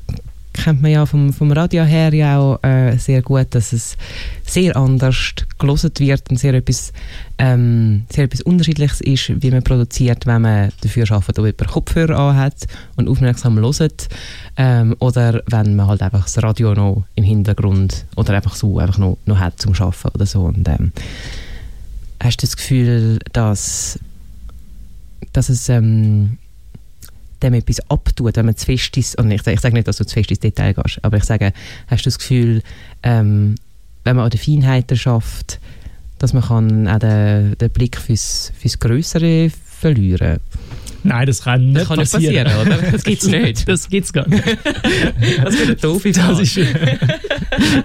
kennt 0.55 0.81
man 0.81 0.91
ja 0.91 1.05
vom, 1.05 1.33
vom 1.33 1.51
Radio 1.51 1.83
her 1.83 2.13
ja 2.13 2.39
auch 2.39 2.63
äh, 2.63 2.97
sehr 2.97 3.21
gut, 3.21 3.47
dass 3.51 3.73
es 3.73 3.97
sehr 4.45 4.75
anders 4.75 5.33
gelesen 5.57 5.91
wird 5.99 6.29
und 6.29 6.37
sehr 6.37 6.53
etwas, 6.53 6.93
ähm, 7.37 8.05
sehr 8.09 8.25
etwas 8.25 8.41
Unterschiedliches 8.41 9.01
ist, 9.01 9.41
wie 9.41 9.51
man 9.51 9.63
produziert, 9.63 10.25
wenn 10.25 10.41
man 10.41 10.71
dafür 10.81 11.11
arbeitet, 11.11 11.39
ob 11.39 11.45
jemand 11.45 11.67
Kopfhörer 11.67 12.17
anhat 12.17 12.67
und 12.95 13.09
aufmerksam 13.09 13.59
hört 13.59 14.07
ähm, 14.57 14.95
oder 14.99 15.43
wenn 15.47 15.75
man 15.75 15.87
halt 15.87 16.01
einfach 16.01 16.23
das 16.23 16.41
Radio 16.41 16.73
noch 16.73 17.03
im 17.15 17.23
Hintergrund 17.23 18.05
oder 18.15 18.33
einfach 18.33 18.55
so 18.55 18.79
einfach 18.79 18.97
noch, 18.97 19.17
noch 19.25 19.39
hat 19.39 19.59
zum 19.59 19.73
Arbeiten 19.73 20.15
oder 20.15 20.25
so. 20.25 20.43
Und, 20.43 20.67
ähm, 20.67 20.91
hast 22.25 22.37
du 22.37 22.47
das 22.47 22.57
Gefühl, 22.57 23.19
dass, 23.33 23.99
dass 25.33 25.49
es 25.49 25.69
ähm, 25.69 26.37
dem 27.41 27.53
etwas 27.53 27.79
abtut, 27.89 28.35
wenn 28.35 28.45
man 28.45 28.57
zu 28.57 28.65
fest 28.65 28.97
ist, 28.97 29.17
und 29.17 29.31
ich, 29.31 29.45
ich 29.45 29.59
sage 29.59 29.75
nicht, 29.75 29.87
dass 29.87 29.97
du 29.97 30.05
zu 30.05 30.13
fest 30.13 30.31
ins 30.31 30.39
Detail 30.39 30.73
gehst, 30.73 30.99
aber 31.03 31.17
ich 31.17 31.23
sage, 31.23 31.53
hast 31.87 32.05
du 32.05 32.07
das 32.07 32.19
Gefühl, 32.19 32.61
ähm, 33.03 33.55
wenn 34.03 34.15
man 34.15 34.25
an 34.25 34.31
den 34.31 34.39
Feinheiten 34.39 34.97
schafft, 34.97 35.59
dass 36.19 36.33
man 36.33 36.43
kann 36.43 36.87
auch 36.87 36.99
den, 36.99 37.57
den 37.57 37.69
Blick 37.69 37.97
fürs, 37.97 38.51
fürs 38.57 38.79
Größere 38.79 39.49
verlieren 39.49 40.39
Nein, 41.05 41.27
das 41.27 41.43
kann 41.43 41.67
nicht 41.67 41.81
das 41.81 41.87
kann 41.87 41.97
passieren. 41.97 42.45
passieren 42.45 42.67
oder? 42.67 42.91
Das 42.91 43.03
gibt 43.03 43.21
es 43.21 43.27
nicht. 43.29 43.67
Das 43.67 43.89
gibt 43.89 44.05
es 44.05 44.13
gar 44.13 44.27
nicht. 44.27 44.43
Das 45.43 45.53
ist 45.53 45.63
eine 45.63 45.75
doofe 45.75 46.11
Das 46.11 46.39
ist, 46.39 46.59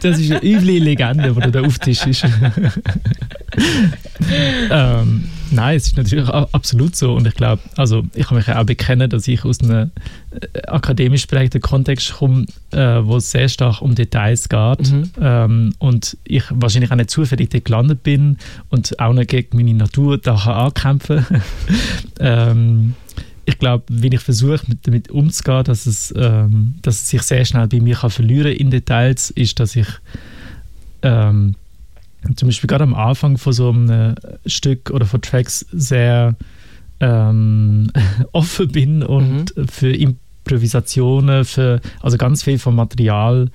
das 0.01 0.19
ist 0.19 0.33
eine 0.33 0.43
üble 0.43 0.79
Legende, 0.79 1.35
die 1.35 1.51
da 1.51 1.61
auf 1.61 1.79
Tisch 1.79 2.07
ist. 2.07 2.25
ähm, 4.71 5.29
Nein, 5.53 5.77
es 5.77 5.89
ist 5.89 5.97
natürlich 5.97 6.29
absolut 6.29 6.95
so. 6.95 7.15
Und 7.15 7.27
ich 7.27 7.35
glaube, 7.35 7.63
also 7.77 8.05
ich 8.15 8.27
kann 8.27 8.39
mich 8.39 8.49
auch 8.49 8.65
bekennen, 8.65 9.11
dass 9.11 9.27
ich 9.27 9.45
aus 9.45 9.61
einem 9.61 9.91
äh, 10.31 10.61
akademisch 10.67 11.27
prägten 11.27 11.61
Kontext 11.61 12.15
komme, 12.15 12.47
äh, 12.71 13.05
wo 13.05 13.17
es 13.17 13.31
sehr 13.31 13.49
stark 13.49 13.83
um 13.83 13.95
Details 13.95 14.49
geht. 14.49 14.93
Mhm. 14.93 15.11
Ähm, 15.21 15.75
und 15.79 16.17
ich 16.25 16.45
wahrscheinlich 16.51 16.93
auch 16.93 16.97
nicht 16.97 17.11
zufällig 17.11 17.51
dort 17.51 17.65
gelandet 17.65 18.03
bin 18.03 18.39
und 18.69 18.99
auch 19.01 19.13
nicht 19.13 19.31
gegen 19.31 19.57
meine 19.57 19.75
Natur 19.75 20.19
da 20.19 20.35
ankämpfen 20.35 21.27
ähm, 22.21 22.95
ich 23.51 23.59
glaube, 23.59 23.85
wenn 23.89 24.13
ich 24.13 24.21
versuche, 24.21 24.61
mit, 24.69 24.87
damit 24.87 25.11
umzugehen, 25.11 25.65
dass 25.65 25.87
es, 25.87 26.15
ähm, 26.17 26.75
dass 26.83 26.97
es 26.97 27.09
sich 27.09 27.23
sehr 27.23 27.45
schnell 27.45 27.69
bei 27.69 27.81
mir 27.81 27.97
kann 27.97 28.11
verlieren 28.11 28.53
in 28.53 28.71
Details, 28.71 29.31
ist, 29.31 29.61
dass 29.61 29.77
ich 29.77 29.89
ähm, 31.03 31.55
zum 32.37 32.49
Beispiel 32.49 32.69
gerade 32.69 32.85
am 32.85 32.95
Anfang 32.95 33.39
von 33.39 33.53
so 33.53 33.71
einem 33.71 34.15
Stück 34.47 34.91
oder 34.91 35.07
von 35.07 35.21
Tracks 35.21 35.67
sehr 35.73 36.37
ähm, 37.01 37.91
offen 38.33 38.69
bin 38.69 39.03
und 39.03 39.57
mhm. 39.57 39.69
für 39.69 39.93
Improvisationen, 39.93 41.45
für, 41.45 41.81
also 42.01 42.17
ganz 42.17 42.43
viel 42.43 42.59
vom 42.59 42.77
Material 42.77 43.51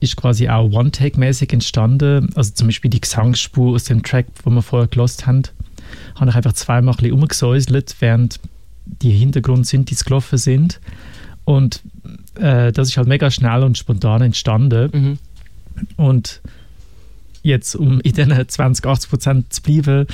ist 0.00 0.16
quasi 0.16 0.48
auch 0.48 0.70
One-Take-mäßig 0.70 1.52
entstanden. 1.52 2.30
Also 2.34 2.52
zum 2.52 2.68
Beispiel 2.68 2.90
die 2.90 3.00
Gesangsspur 3.00 3.74
aus 3.74 3.84
dem 3.84 4.02
Track, 4.02 4.26
wo 4.42 4.50
wir 4.50 4.62
vorher 4.62 4.88
gelost 4.88 5.26
haben, 5.26 5.42
habe 6.16 6.30
ich 6.30 6.36
einfach 6.36 6.52
zweimal 6.52 6.94
ein 6.94 6.96
bisschen 6.98 7.12
umgesäuselt, 7.12 7.96
während 8.00 8.38
die 8.86 9.10
Hintergrund-Synthes 9.10 10.04
gelaufen 10.04 10.38
sind. 10.38 10.80
Und 11.44 11.82
äh, 12.34 12.72
das 12.72 12.88
ist 12.88 12.96
halt 12.96 13.08
mega 13.08 13.30
schnell 13.30 13.62
und 13.62 13.78
spontan 13.78 14.22
entstanden. 14.22 14.90
Mhm. 14.92 15.18
Und 15.96 16.40
jetzt, 17.42 17.76
um 17.76 18.00
in 18.00 18.12
diesen 18.12 18.48
20, 18.48 18.84
80 18.84 19.10
Prozent 19.10 19.52
zu 19.52 19.62
bleiben, 19.62 20.06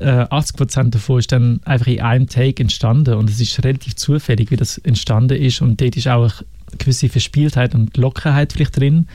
äh, 0.00 0.26
80 0.28 0.56
Prozent 0.56 0.94
davon 0.94 1.18
ist 1.18 1.32
dann 1.32 1.60
einfach 1.64 1.86
in 1.86 2.00
einem 2.00 2.28
Take 2.28 2.62
entstanden 2.62 3.14
und 3.14 3.30
es 3.30 3.40
ist 3.40 3.62
relativ 3.64 3.96
zufällig, 3.96 4.50
wie 4.50 4.56
das 4.56 4.78
entstanden 4.78 5.40
ist 5.40 5.62
und 5.62 5.80
dort 5.80 5.96
ist 5.96 6.08
auch 6.08 6.24
eine 6.24 6.78
gewisse 6.78 7.08
Verspieltheit 7.08 7.74
und 7.74 7.96
Lockerheit 7.96 8.52
vielleicht 8.52 8.78
drin 8.78 9.06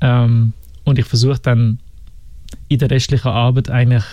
ähm, 0.00 0.52
und 0.84 0.98
ich 0.98 1.04
versuche 1.04 1.38
dann 1.40 1.78
in 2.68 2.78
der 2.78 2.90
restlichen 2.90 3.28
Arbeit 3.28 3.70
eigentlich 3.70 4.04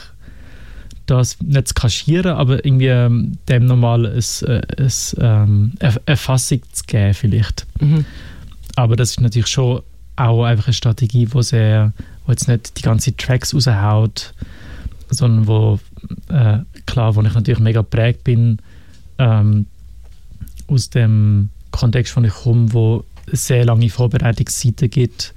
das 1.05 1.39
nicht 1.41 1.67
zu 1.67 1.73
kaschieren, 1.73 2.33
aber 2.33 2.65
irgendwie 2.65 2.87
ähm, 2.87 3.37
dem 3.49 3.65
nochmal 3.65 4.05
ein, 4.05 4.47
äh, 4.47 4.61
ein, 4.77 4.91
ähm, 5.19 5.71
eine 5.79 6.01
Erfassung 6.05 6.61
zu 6.71 6.83
geben 6.85 7.13
vielleicht. 7.13 7.67
Mhm. 7.79 8.05
Aber 8.75 8.95
das 8.95 9.11
ist 9.11 9.21
natürlich 9.21 9.47
schon 9.47 9.81
auch 10.15 10.43
einfach 10.43 10.67
eine 10.67 10.73
Strategie, 10.73 11.25
die 11.25 11.43
sehr 11.43 11.93
wo 12.25 12.31
jetzt 12.31 12.47
nicht 12.47 12.77
die 12.77 12.81
ganze 12.81 13.15
Tracks 13.15 13.53
raushaut, 13.53 14.33
sondern 15.09 15.47
wo, 15.47 15.79
äh, 16.29 16.59
klar, 16.85 17.15
wo 17.15 17.21
ich 17.21 17.33
natürlich 17.33 17.59
mega 17.59 17.81
geprägt 17.81 18.23
bin 18.23 18.59
ähm, 19.17 19.65
aus 20.67 20.89
dem 20.89 21.49
Kontext, 21.71 22.13
von 22.13 22.25
ich 22.25 22.33
komme, 22.33 22.71
wo 22.73 23.03
es 23.31 23.47
sehr 23.47 23.65
lange 23.65 23.89
Vorbereitungszeiten 23.89 24.89
gibt, 24.89 25.33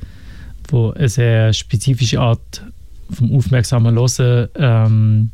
wo 0.68 0.90
eine 0.90 1.08
sehr 1.08 1.52
spezifische 1.52 2.20
Art 2.20 2.62
vom 3.10 3.34
aufmerksamen 3.36 3.94
Hören 3.94 4.48
ähm, 4.56 5.30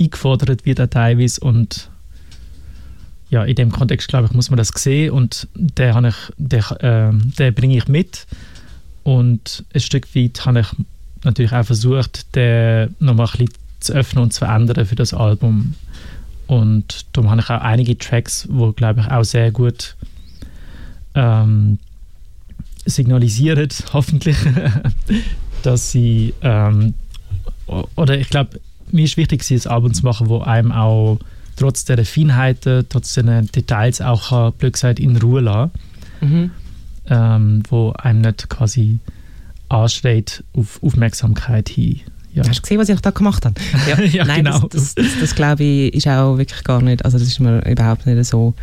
eingefordert 0.00 0.64
wird 0.64 0.80
auch 0.80 0.86
teilweise. 0.86 1.40
Und 1.40 1.90
ja, 3.30 3.44
in 3.44 3.54
dem 3.54 3.70
Kontext, 3.70 4.08
glaube 4.08 4.26
ich, 4.26 4.32
muss 4.32 4.50
man 4.50 4.56
das 4.56 4.68
sehen. 4.68 5.12
Und 5.12 5.48
den, 5.54 6.04
ich, 6.06 6.16
den, 6.36 6.60
äh, 6.80 7.12
den 7.12 7.54
bringe 7.54 7.76
ich 7.76 7.88
mit. 7.88 8.26
Und 9.02 9.64
ein 9.72 9.80
Stück 9.80 10.14
weit 10.14 10.44
habe 10.44 10.60
ich 10.60 10.66
natürlich 11.24 11.52
auch 11.52 11.64
versucht, 11.64 12.34
den 12.34 12.94
nochmal 13.00 13.26
ein 13.26 13.46
bisschen 13.46 13.54
zu 13.80 13.92
öffnen 13.92 14.24
und 14.24 14.32
zu 14.32 14.40
verändern 14.40 14.86
für 14.86 14.96
das 14.96 15.14
Album. 15.14 15.74
Und 16.46 17.06
darum 17.12 17.30
habe 17.30 17.40
ich 17.40 17.50
auch 17.50 17.60
einige 17.60 17.96
Tracks, 17.98 18.48
die, 18.50 18.72
glaube 18.74 19.00
ich, 19.00 19.10
auch 19.10 19.24
sehr 19.24 19.50
gut 19.50 19.96
ähm, 21.14 21.78
signalisieren, 22.86 23.68
hoffentlich, 23.92 24.36
dass 25.62 25.92
sie, 25.92 26.34
ähm, 26.40 26.94
oder 27.66 28.18
ich 28.18 28.30
glaube, 28.30 28.60
mir 28.92 29.04
ist 29.04 29.16
wichtig, 29.16 29.48
ein 29.50 29.70
Album 29.70 29.94
zu 29.94 30.04
machen, 30.04 30.28
wo 30.28 30.40
einem 30.40 30.72
auch 30.72 31.18
trotz 31.56 31.84
der 31.84 32.04
Feinheiten, 32.04 32.86
trotz 32.88 33.14
der 33.14 33.42
Details 33.42 34.00
auch, 34.00 34.52
blöd 34.52 34.74
gesagt, 34.74 35.00
in 35.00 35.16
Ruhe 35.16 35.40
lassen. 35.40 35.70
Mhm 36.20 36.50
ähm, 37.10 37.62
wo 37.68 37.92
einem 37.92 38.20
nicht 38.20 38.48
quasi 38.48 38.98
anschreit 39.68 40.44
auf 40.54 40.82
Aufmerksamkeit 40.82 41.68
hin. 41.68 42.00
Ja. 42.34 42.46
Hast 42.46 42.58
du 42.58 42.62
gesehen, 42.62 42.78
was 42.78 42.88
ich 42.88 43.00
da 43.00 43.10
gemacht 43.10 43.44
habe? 43.44 43.54
Ja, 43.88 44.00
ja 44.00 44.24
Nein, 44.24 44.44
genau. 44.44 44.60
Das, 44.68 44.94
das, 44.94 44.94
das, 44.94 45.20
das, 45.20 45.34
glaube 45.34 45.64
ich, 45.64 45.94
ist 45.94 46.06
auch 46.06 46.36
wirklich 46.36 46.62
gar 46.64 46.82
nicht, 46.82 47.04
also 47.04 47.18
das 47.18 47.26
ist 47.26 47.40
mir 47.40 47.64
überhaupt 47.66 48.06
nicht 48.06 48.24
so 48.24 48.54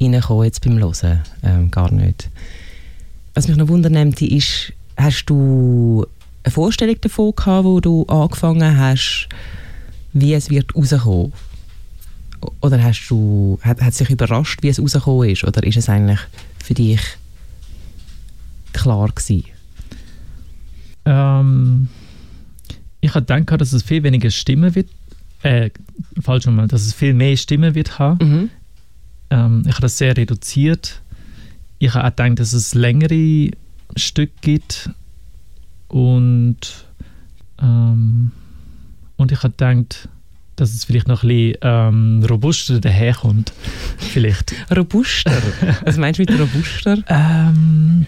reingekommen 0.00 0.44
jetzt 0.44 0.64
beim 0.64 0.78
Hören, 0.78 1.20
ähm, 1.42 1.70
gar 1.70 1.92
nicht. 1.92 2.30
Was 3.34 3.48
mich 3.48 3.56
noch 3.56 3.68
wundert, 3.68 4.22
ist, 4.22 4.72
hast 4.96 5.26
du 5.26 6.06
eine 6.44 6.52
Vorstellung 6.52 6.96
davon 7.00 7.34
gehabt, 7.36 7.64
wo 7.64 7.80
du 7.80 8.06
angefangen 8.06 8.78
hast, 8.78 9.28
wie 10.12 10.34
es 10.34 10.50
wird 10.50 10.74
rauskommen? 10.74 11.32
Oder 12.60 12.82
hast 12.82 13.08
du, 13.08 13.58
hat, 13.62 13.80
hat 13.80 13.94
sich 13.94 14.10
überrascht, 14.10 14.62
wie 14.62 14.68
es 14.68 14.80
rausgekommen 14.80 15.30
ist? 15.30 15.44
Oder 15.44 15.62
ist 15.64 15.76
es 15.76 15.88
eigentlich 15.88 16.20
für 16.62 16.74
dich 16.74 17.00
klar 18.72 19.08
gewesen? 19.08 19.44
Ähm, 21.04 21.88
ich 23.00 23.14
habe 23.14 23.24
gedacht, 23.24 23.60
dass 23.60 23.72
es 23.72 23.82
viel 23.82 24.02
weniger 24.02 24.30
Stimmen 24.30 24.74
wird. 24.74 24.88
Äh, 25.42 25.70
falsch 26.20 26.46
nochmal, 26.46 26.68
dass 26.68 26.82
es 26.82 26.94
viel 26.94 27.14
mehr 27.14 27.36
Stimmen 27.36 27.74
wird 27.74 27.98
haben. 27.98 28.28
Mhm. 28.28 28.50
Ähm, 29.30 29.62
ich 29.66 29.72
habe 29.72 29.82
das 29.82 29.98
sehr 29.98 30.16
reduziert. 30.16 31.02
Ich 31.78 31.94
habe 31.94 32.04
auch 32.04 32.10
gedacht, 32.10 32.40
dass 32.40 32.52
es 32.52 32.74
längere 32.74 33.50
Stücke 33.96 34.32
gibt 34.40 34.90
und 35.88 36.86
ähm, 37.60 38.32
und 39.18 39.32
ich 39.32 39.42
habe 39.42 39.50
gedacht, 39.50 40.08
dass 40.56 40.74
es 40.74 40.84
vielleicht 40.84 41.06
noch 41.06 41.22
ein 41.22 41.28
bisschen 41.28 41.58
ähm, 41.62 42.24
robuster 42.28 42.80
daherkommt. 42.80 43.52
Vielleicht. 43.98 44.54
robuster? 44.76 45.40
Was 45.84 45.98
meinst 45.98 46.18
du 46.18 46.22
mit 46.22 46.40
robuster? 46.40 46.98
ähm, 47.08 48.06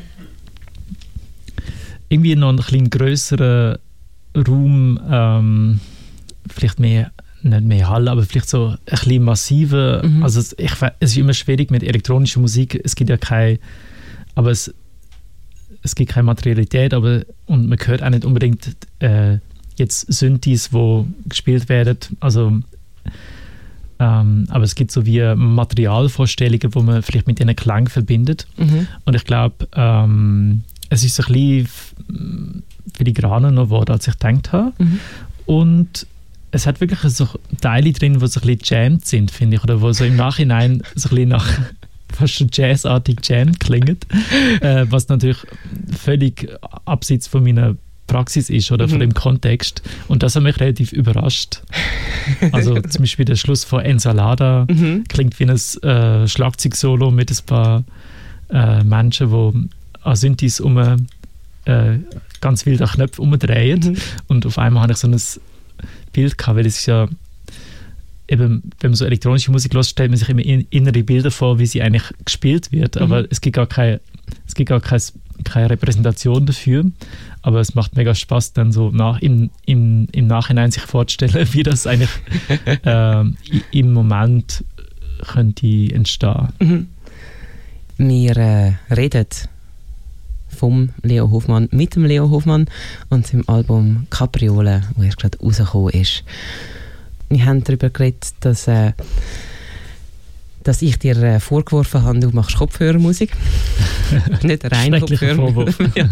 irgendwie 2.09 2.35
noch 2.35 2.49
ein 2.49 2.57
bisschen 2.57 2.91
größeren 2.91 3.79
Raum, 4.37 5.01
ähm, 5.09 5.81
vielleicht 6.49 6.81
mehr, 6.81 7.13
nicht 7.43 7.65
mehr 7.65 7.89
Hall, 7.89 8.09
aber 8.09 8.23
vielleicht 8.25 8.49
so 8.49 8.69
ein 8.69 8.79
bisschen 8.85 9.23
massiver. 9.23 10.05
Mhm. 10.05 10.23
Also 10.23 10.41
es, 10.41 10.55
ich, 10.59 10.73
es 11.01 11.11
ist 11.11 11.19
immer 11.19 11.35
schwierig 11.35 11.71
mit 11.71 11.83
elektronischer 11.83 12.41
Musik. 12.41 12.81
Es 12.85 12.97
gibt 12.97 13.11
ja 13.11 13.17
keine, 13.17 13.59
aber 14.35 14.51
es, 14.51 14.73
es 15.83 15.95
gibt 15.95 16.13
keine 16.13 16.25
Materialität, 16.25 16.95
aber 16.95 17.25
und 17.47 17.69
man 17.69 17.79
hört 17.85 18.03
auch 18.03 18.11
nicht 18.11 18.25
unbedingt 18.25 18.77
äh, 18.99 19.39
jetzt 19.81 20.13
Synthes, 20.13 20.73
wo 20.73 21.07
gespielt 21.27 21.69
werden. 21.69 21.99
Also 22.21 22.61
Ähm, 24.01 24.47
aber 24.49 24.65
es 24.65 24.75
gibt 24.75 24.91
so 24.91 25.05
wie 25.05 25.21
Materialvorstellungen, 25.21 26.75
wo 26.75 26.81
man 26.81 27.03
vielleicht 27.03 27.27
mit 27.27 27.39
diesen 27.39 27.55
Klang 27.55 27.87
verbindet. 27.87 28.47
Mhm. 28.57 28.87
Und 29.05 29.15
ich 29.15 29.25
glaube, 29.25 29.69
ähm, 29.75 30.63
es 30.89 31.05
ist 31.05 31.21
ein 31.21 31.33
bisschen 31.33 32.63
filigraner 32.97 33.51
noch 33.51 33.65
geworden, 33.65 33.93
als 33.93 34.09
ich 34.09 34.19
gedacht 34.19 34.53
habe. 34.53 34.73
Mhm. 34.79 35.01
Und 35.45 36.07
es 36.51 36.67
hat 36.67 36.81
wirklich 36.81 37.01
so 37.13 37.29
Teile 37.61 37.93
drin, 37.93 38.19
die 38.19 38.27
so 38.27 38.41
ein 38.41 38.47
bisschen 38.47 38.61
jammed 38.65 39.07
sind, 39.07 39.31
finde 39.31 39.57
ich, 39.57 39.65
oder 39.65 39.83
wo 39.83 39.93
so 39.93 40.05
im 40.05 40.17
Nachhinein 40.17 40.83
so 40.95 41.09
ein 41.09 41.15
bisschen 41.17 41.29
nach 41.29 41.47
fast 42.13 42.35
schon 42.35 42.49
jazzartig 42.53 43.19
jammed 43.23 43.61
klingen, 43.61 43.99
äh, 44.61 44.87
was 44.89 45.09
natürlich 45.09 45.45
völlig 45.97 46.49
abseits 46.85 47.29
von 47.29 47.45
meiner 47.45 47.77
Praxis 48.11 48.51
ist 48.51 48.73
oder 48.73 48.87
mhm. 48.87 48.91
von 48.91 49.01
dem 49.01 49.15
Kontext. 49.15 49.83
Und 50.09 50.23
das 50.23 50.35
hat 50.35 50.43
mich 50.43 50.59
relativ 50.59 50.93
überrascht. 50.93 51.63
Also 52.53 52.81
zum 52.89 53.03
Beispiel 53.03 53.25
der 53.25 53.37
Schluss 53.37 53.65
von 53.65 53.81
Ensalada 53.81 54.67
mhm. 54.69 55.05
klingt 55.09 55.39
wie 55.39 55.45
ein 55.45 55.51
äh, 55.51 56.27
Schlagzeugsolo 56.27 57.11
mit 57.13 57.31
ein 57.31 57.39
paar 57.47 57.85
äh, 58.51 58.83
Menschen, 58.83 59.31
die 59.31 59.69
an 60.03 60.17
Synthes 60.17 60.61
um 60.61 60.77
äh, 60.79 61.99
ganz 62.41 62.67
wild 62.67 62.83
an 62.83 62.89
Knöpfe 62.89 63.23
umdrehen. 63.23 63.81
Mhm. 63.81 63.97
Und 64.27 64.47
auf 64.47 64.59
einmal 64.59 64.83
habe 64.83 64.93
ich 64.93 64.99
so 64.99 65.07
ein 65.07 65.21
Bild 66.13 66.37
gehabt, 66.37 66.57
weil 66.57 66.67
es 66.67 66.79
ist 66.81 66.87
ja 66.87 67.09
eben, 68.31 68.63
wenn 68.81 68.91
man 68.91 68.97
so 68.97 69.05
elektronische 69.05 69.51
Musik 69.51 69.75
hört, 69.75 69.87
stellt 69.87 70.11
man 70.11 70.19
sich 70.19 70.29
immer 70.29 70.45
innere 70.45 71.03
Bilder 71.03 71.31
vor, 71.31 71.59
wie 71.59 71.67
sie 71.67 71.83
eigentlich 71.83 72.05
gespielt 72.25 72.73
wird, 72.73 72.97
mhm. 72.97 73.03
aber 73.03 73.27
es 73.31 73.41
gibt 73.41 73.57
gar 73.57 73.67
keine, 73.67 74.01
es 74.47 74.55
gibt 74.55 74.69
gar 74.69 74.81
keine, 74.81 75.03
keine 75.45 75.71
Repräsentation 75.71 76.47
dafür. 76.47 76.85
Aber 77.43 77.61
es 77.61 77.75
macht 77.75 77.97
mega 77.97 78.15
Spaß, 78.15 78.53
dann 78.53 78.71
so 78.71 78.91
nach, 78.91 79.21
im, 79.21 79.51
im, 79.65 80.07
im 80.13 80.27
Nachhinein 80.27 80.71
sich 80.71 80.83
vorzustellen, 80.83 81.49
wie 81.53 81.63
das 81.63 81.87
eigentlich 81.87 82.11
äh, 82.85 83.25
im 83.73 83.93
Moment 83.93 84.65
könnte 85.27 85.93
entstehen. 85.93 86.49
Mhm. 86.61 86.89
Wir 87.99 88.37
äh, 88.37 88.73
reden 88.95 89.27
vom 90.49 90.91
Leo 91.03 91.31
Hofmann 91.31 91.69
mit 91.71 91.97
dem 91.97 92.05
Leo 92.05 92.31
Hofmann 92.31 92.67
und 93.09 93.27
seinem 93.27 93.45
Album 93.47 94.07
Capriole, 94.11 94.83
wo 94.97 95.03
erst 95.03 95.19
gerade 95.19 95.39
rausgekommen 95.39 95.91
ist. 95.95 96.25
Wir 97.31 97.47
haben 97.47 97.63
darüber 97.63 97.91
geredet, 97.91 98.35
dass, 98.41 98.67
äh, 98.67 98.93
dass 100.65 100.83
ich 100.83 100.99
dir 100.99 101.17
äh, 101.17 101.39
vorgeworfen 101.39 102.03
habe, 102.03 102.19
du 102.19 102.31
machst 102.31 102.57
Kopfhörermusik. 102.57 103.31
Nicht 104.43 104.71
rein 104.71 104.99
Kopfhörermusik. 104.99 105.93
ja, 105.95 106.09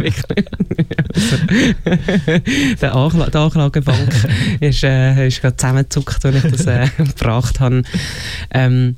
der 2.81 2.94
Anklage, 2.94 3.31
die 3.33 3.37
Anklagebank 3.37 4.14
ist, 4.61 4.85
äh, 4.85 5.26
ist 5.26 5.40
gerade 5.40 5.57
zusammengezuckt, 5.57 6.24
als 6.24 6.37
ich 6.37 6.50
das 6.52 6.66
äh, 6.66 6.87
gebracht 6.98 7.59
habe. 7.59 7.83
Ähm, 8.52 8.96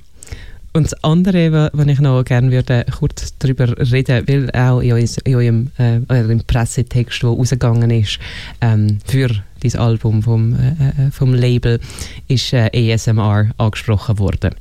und 0.74 0.84
das 0.84 1.02
andere, 1.02 1.70
was 1.72 1.86
ich 1.86 2.00
noch 2.00 2.22
gerne 2.22 2.52
würde, 2.52 2.84
kurz 2.96 3.34
darüber 3.38 3.76
reden, 3.78 4.28
weil 4.28 4.50
auch 4.52 4.80
in, 4.80 5.08
in 5.24 5.34
eurem, 5.34 5.70
äh, 5.78 6.00
eurem 6.08 6.42
Pressetext, 6.46 7.22
der 7.22 7.30
rausgegangen 7.30 7.90
ist, 7.90 8.18
ähm, 8.60 8.98
für 9.06 9.30
dein 9.60 9.76
Album 9.76 10.22
vom, 10.22 10.54
äh, 10.54 10.70
äh 11.06 11.10
vom 11.10 11.34
Label, 11.34 11.80
ist 12.28 12.52
äh, 12.52 12.92
ASMR 12.94 13.50
angesprochen 13.58 14.18
worden. 14.18 14.54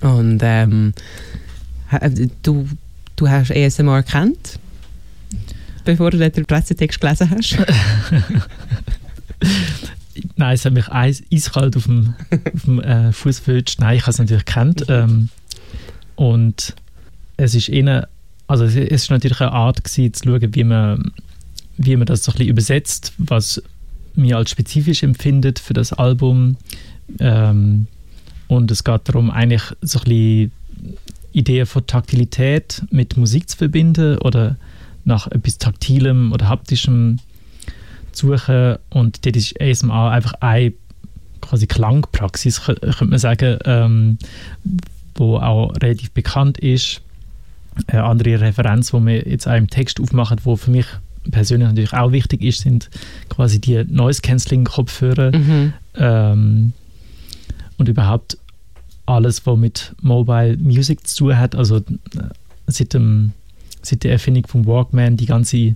Und 0.00 0.40
ähm, 0.42 0.94
du, 2.42 2.68
du 3.16 3.28
hast 3.28 3.50
ASMR 3.50 4.02
kennt, 4.02 4.58
bevor 5.84 6.10
du 6.10 6.18
den 6.18 6.46
Pressetext 6.46 7.00
gelesen 7.00 7.30
hast? 7.30 7.58
Nein, 10.36 10.54
es 10.54 10.64
hat 10.64 10.72
mich 10.72 10.88
eis, 10.88 11.22
eiskalt 11.32 11.76
auf 11.76 11.84
dem, 11.84 12.14
dem 12.64 12.80
äh, 12.80 13.12
Fuß 13.12 13.38
verwünscht. 13.40 13.80
Nein, 13.80 13.96
ich 13.96 14.02
habe 14.02 14.10
es 14.10 14.18
natürlich 14.18 14.44
kennt. 14.44 14.84
Ähm, 14.88 15.28
und 16.16 16.74
es 17.36 17.54
ist 17.54 17.68
eher, 17.68 18.08
also 18.46 18.64
es 18.64 18.74
ist 18.74 19.10
natürlich 19.10 19.40
eine 19.40 19.52
Art 19.52 19.84
gewesen, 19.84 20.12
zu 20.12 20.24
schauen, 20.24 20.54
wie 20.54 20.64
man, 20.64 21.12
wie 21.76 21.96
man 21.96 22.06
das 22.06 22.24
so 22.24 22.32
ein 22.32 22.38
bisschen 22.38 22.50
übersetzt, 22.50 23.12
was 23.18 23.62
mir 24.18 24.36
als 24.36 24.50
spezifisch 24.50 25.02
empfindet 25.02 25.58
für 25.58 25.74
das 25.74 25.92
Album. 25.92 26.56
Ähm, 27.20 27.86
und 28.48 28.70
es 28.70 28.84
geht 28.84 29.02
darum, 29.04 29.30
eigentlich 29.30 29.62
so 29.80 29.98
ein 30.00 30.04
bisschen 30.04 30.52
Ideen 31.32 31.66
von 31.66 31.86
Taktilität 31.86 32.82
mit 32.90 33.16
Musik 33.16 33.48
zu 33.48 33.56
verbinden 33.56 34.18
oder 34.18 34.56
nach 35.04 35.26
etwas 35.28 35.58
Taktilem 35.58 36.32
oder 36.32 36.48
Haptischem 36.48 37.18
suchen 38.12 38.76
und 38.90 39.24
dort 39.24 39.36
ist 39.36 39.60
ASMR 39.60 40.10
einfach 40.10 40.34
eine 40.40 40.72
quasi 41.40 41.66
Klangpraxis, 41.66 42.62
könnte 42.62 43.04
man 43.04 43.18
sagen, 43.18 43.58
ähm, 43.64 44.18
wo 45.14 45.36
auch 45.36 45.72
relativ 45.80 46.10
bekannt 46.12 46.58
ist. 46.58 47.00
Eine 47.86 48.04
andere 48.04 48.40
Referenz, 48.40 48.90
die 48.90 49.06
wir 49.06 49.28
jetzt 49.28 49.46
auch 49.46 49.54
im 49.54 49.70
Text 49.70 50.00
aufmachen, 50.00 50.38
wo 50.44 50.56
für 50.56 50.70
mich 50.70 50.86
persönlich 51.30 51.68
natürlich 51.68 51.92
auch 51.92 52.12
wichtig 52.12 52.42
ist, 52.42 52.60
sind 52.60 52.90
quasi 53.28 53.60
die 53.60 53.84
Noise-Canceling-Kopfhörer 53.84 55.36
mhm. 55.36 55.72
ähm, 55.96 56.72
und 57.76 57.88
überhaupt 57.88 58.38
alles, 59.06 59.46
was 59.46 59.56
mit 59.56 59.94
Mobile 60.02 60.56
Music 60.58 61.06
zu 61.06 61.24
tun 61.24 61.38
hat. 61.38 61.54
Also 61.54 61.76
äh, 61.76 61.82
seit, 62.66 62.94
dem, 62.94 63.32
seit 63.82 64.04
der 64.04 64.12
Erfindung 64.12 64.46
vom 64.46 64.66
Walkman, 64.66 65.16
die 65.16 65.26
ganze 65.26 65.74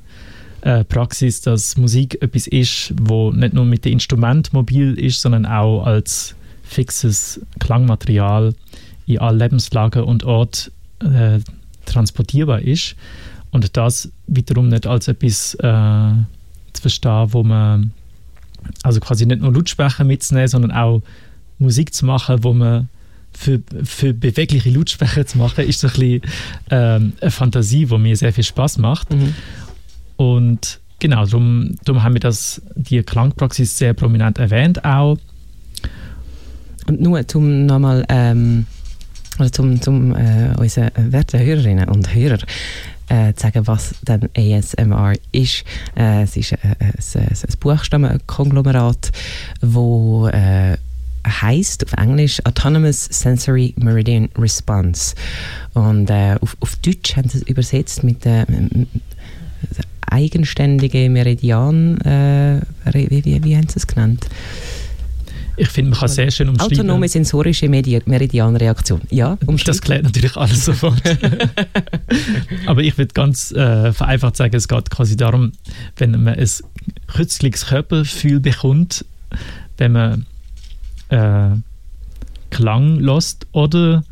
äh, 0.62 0.84
Praxis, 0.84 1.40
dass 1.40 1.76
Musik 1.76 2.22
etwas 2.22 2.46
ist, 2.46 2.94
wo 3.00 3.32
nicht 3.32 3.54
nur 3.54 3.64
mit 3.64 3.84
dem 3.84 3.94
Instrument 3.94 4.52
mobil 4.52 4.98
ist, 4.98 5.20
sondern 5.20 5.46
auch 5.46 5.84
als 5.84 6.34
fixes 6.62 7.40
Klangmaterial 7.58 8.54
in 9.06 9.18
allen 9.18 9.38
Lebenslagen 9.38 10.04
und 10.04 10.24
Orten 10.24 10.70
äh, 11.00 11.40
transportierbar 11.86 12.62
ist. 12.62 12.94
Und 13.52 13.76
das 13.76 14.10
wiederum 14.26 14.68
nicht 14.68 14.86
als 14.86 15.08
etwas 15.08 15.54
äh, 15.54 16.12
zu 16.72 16.82
verstehen, 16.82 17.32
wo 17.32 17.44
man 17.44 17.92
also 18.82 18.98
quasi 19.00 19.26
nicht 19.26 19.42
nur 19.42 19.52
Lautsprecher 19.52 20.04
mitzunehmen, 20.04 20.48
sondern 20.48 20.72
auch 20.72 21.02
Musik 21.58 21.94
zu 21.94 22.06
machen, 22.06 22.42
wo 22.42 22.52
man 22.52 22.88
für, 23.32 23.62
für 23.84 24.12
bewegliche 24.12 24.70
Lautsprecher 24.70 25.26
zu 25.26 25.38
machen, 25.38 25.64
ist 25.66 25.80
so 25.80 25.88
ein 25.88 25.92
bisschen 25.92 26.22
ähm, 26.70 27.12
eine 27.20 27.30
Fantasie, 27.30 27.86
die 27.86 27.98
mir 27.98 28.16
sehr 28.16 28.32
viel 28.32 28.44
Spaß 28.44 28.78
macht. 28.78 29.12
Mhm. 29.12 29.34
Und 30.16 30.80
genau, 30.98 31.24
darum, 31.24 31.76
darum 31.84 32.02
haben 32.02 32.14
wir 32.14 32.20
das, 32.20 32.62
die 32.74 33.02
Klangpraxis 33.02 33.78
sehr 33.78 33.94
prominent 33.94 34.38
erwähnt 34.38 34.84
auch. 34.84 35.18
Und 36.86 37.00
nur 37.00 37.26
zum 37.28 37.66
nochmal, 37.66 38.04
ähm, 38.08 38.66
also 39.38 39.50
zum, 39.50 39.80
zum 39.80 40.14
äh, 40.14 40.54
unseren 40.58 40.90
werten 40.96 41.40
Hörerinnen 41.40 41.88
und 41.88 42.14
Hörer 42.14 42.38
äh, 43.12 43.34
zu 43.34 43.42
sagen, 43.42 43.66
was 43.66 43.94
dann 44.04 44.28
ASMR 44.36 45.12
ist. 45.32 45.64
Äh, 45.94 46.22
es 46.22 46.36
ist 46.36 46.52
äh, 46.52 46.58
ein, 46.62 46.94
ein 47.18 47.58
Buchstabenkonglomerat, 47.60 49.12
wo 49.60 50.28
äh, 50.28 50.76
heißt 51.26 51.84
auf 51.84 51.92
Englisch 51.92 52.44
Autonomous 52.46 53.04
Sensory 53.04 53.74
Meridian 53.76 54.28
Response. 54.38 55.14
Und 55.74 56.10
äh, 56.10 56.36
auf, 56.40 56.56
auf 56.60 56.76
Deutsch 56.76 57.16
haben 57.16 57.28
sie 57.28 57.38
es 57.38 57.42
übersetzt 57.44 58.02
mit 58.02 58.24
äh, 58.24 58.46
eigenständige 60.08 61.08
Meridian, 61.10 62.00
äh, 62.00 62.60
wie, 62.92 63.24
wie, 63.24 63.44
wie 63.44 63.56
haben 63.56 63.68
Sie 63.68 63.76
es 63.76 63.86
genannt? 63.86 64.26
Ich 65.56 65.68
finde, 65.68 65.90
man 65.90 66.00
kann 66.00 66.08
sehr 66.08 66.30
schön 66.30 66.48
umschreiben. 66.48 66.78
Autonome 66.78 67.08
sensorische 67.08 67.68
Meridianreaktion. 67.68 69.02
Ja, 69.10 69.36
Das 69.64 69.80
klärt 69.80 70.04
natürlich 70.04 70.36
alles 70.36 70.64
sofort. 70.64 71.02
Aber 72.66 72.82
ich 72.82 72.96
würde 72.96 73.12
ganz 73.12 73.52
äh, 73.52 73.92
vereinfacht 73.92 74.36
sagen, 74.36 74.56
es 74.56 74.68
geht 74.68 74.90
quasi 74.90 75.16
darum, 75.16 75.52
wenn 75.96 76.12
man 76.22 76.34
ein 76.34 76.48
kürzliches 77.06 77.66
Körpergefühl 77.66 78.40
bekommt, 78.40 79.04
wenn 79.76 79.92
man 79.92 80.26
äh, 81.10 81.50
Klang 82.50 83.00
lässt 83.00 83.46
oder 83.52 84.04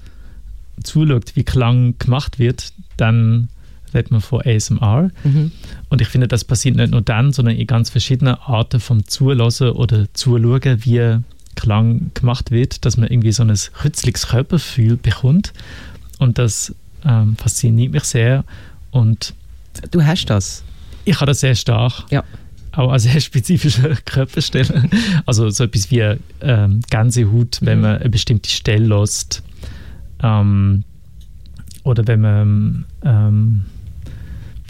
zuschaut, 0.83 1.37
wie 1.37 1.45
Klang 1.45 1.95
gemacht 1.99 2.39
wird, 2.39 2.73
dann 2.97 3.49
redet 3.95 4.11
man 4.11 4.21
von 4.21 4.43
ASMR. 4.43 5.11
Mhm. 5.25 5.53
Und 5.89 6.01
ich 6.01 6.09
finde, 6.09 6.29
das 6.29 6.45
passiert 6.45 6.77
nicht 6.77 6.91
nur 6.91 7.03
dann, 7.03 7.33
sondern 7.33 7.57
in 7.57 7.67
ganz 7.67 7.91
verschiedenen 7.91 8.35
Arten 8.35 8.81
vom 8.81 9.07
Zulassen 9.07 9.71
oder 9.71 10.07
Zuschauen, 10.15 10.85
wie 10.85 11.19
Klang 11.57 12.11
gemacht 12.15 12.51
wird, 12.51 12.85
dass 12.85 12.97
man 12.97 13.09
irgendwie 13.09 13.33
so 13.33 13.43
ein 13.43 13.55
kürzliches 13.75 14.29
Körpergefühl 14.29 14.97
bekommt. 14.97 15.53
Und 16.19 16.39
das 16.39 16.75
ähm, 17.05 17.37
fasziniert 17.37 17.93
mich 17.93 18.05
sehr. 18.05 18.45
Und 18.91 19.35
du 19.91 20.05
hast 20.05 20.27
das? 20.27 20.65
Ich 21.05 21.17
habe 21.17 21.27
das 21.27 21.41
sehr 21.41 21.55
stark. 21.55 22.05
Ja. 22.11 22.25
Auch 22.73 22.93
an 22.93 22.99
sehr 22.99 23.21
spezifischen 23.21 23.97
Körperstellen. 24.05 24.91
Also 25.27 25.51
so 25.51 25.65
etwas 25.65 25.91
wie 25.91 26.17
ähm, 26.41 26.81
Gänsehaut, 26.89 27.61
mhm. 27.61 27.67
wenn 27.67 27.81
man 27.81 27.99
eine 27.99 28.11
bestimmte 28.11 28.49
Stelle 28.49 28.87
lässt. 28.87 29.43
Ähm, 30.23 30.85
oder 31.83 32.07
wenn 32.07 32.21
man 32.21 32.85
ähm, 33.05 33.65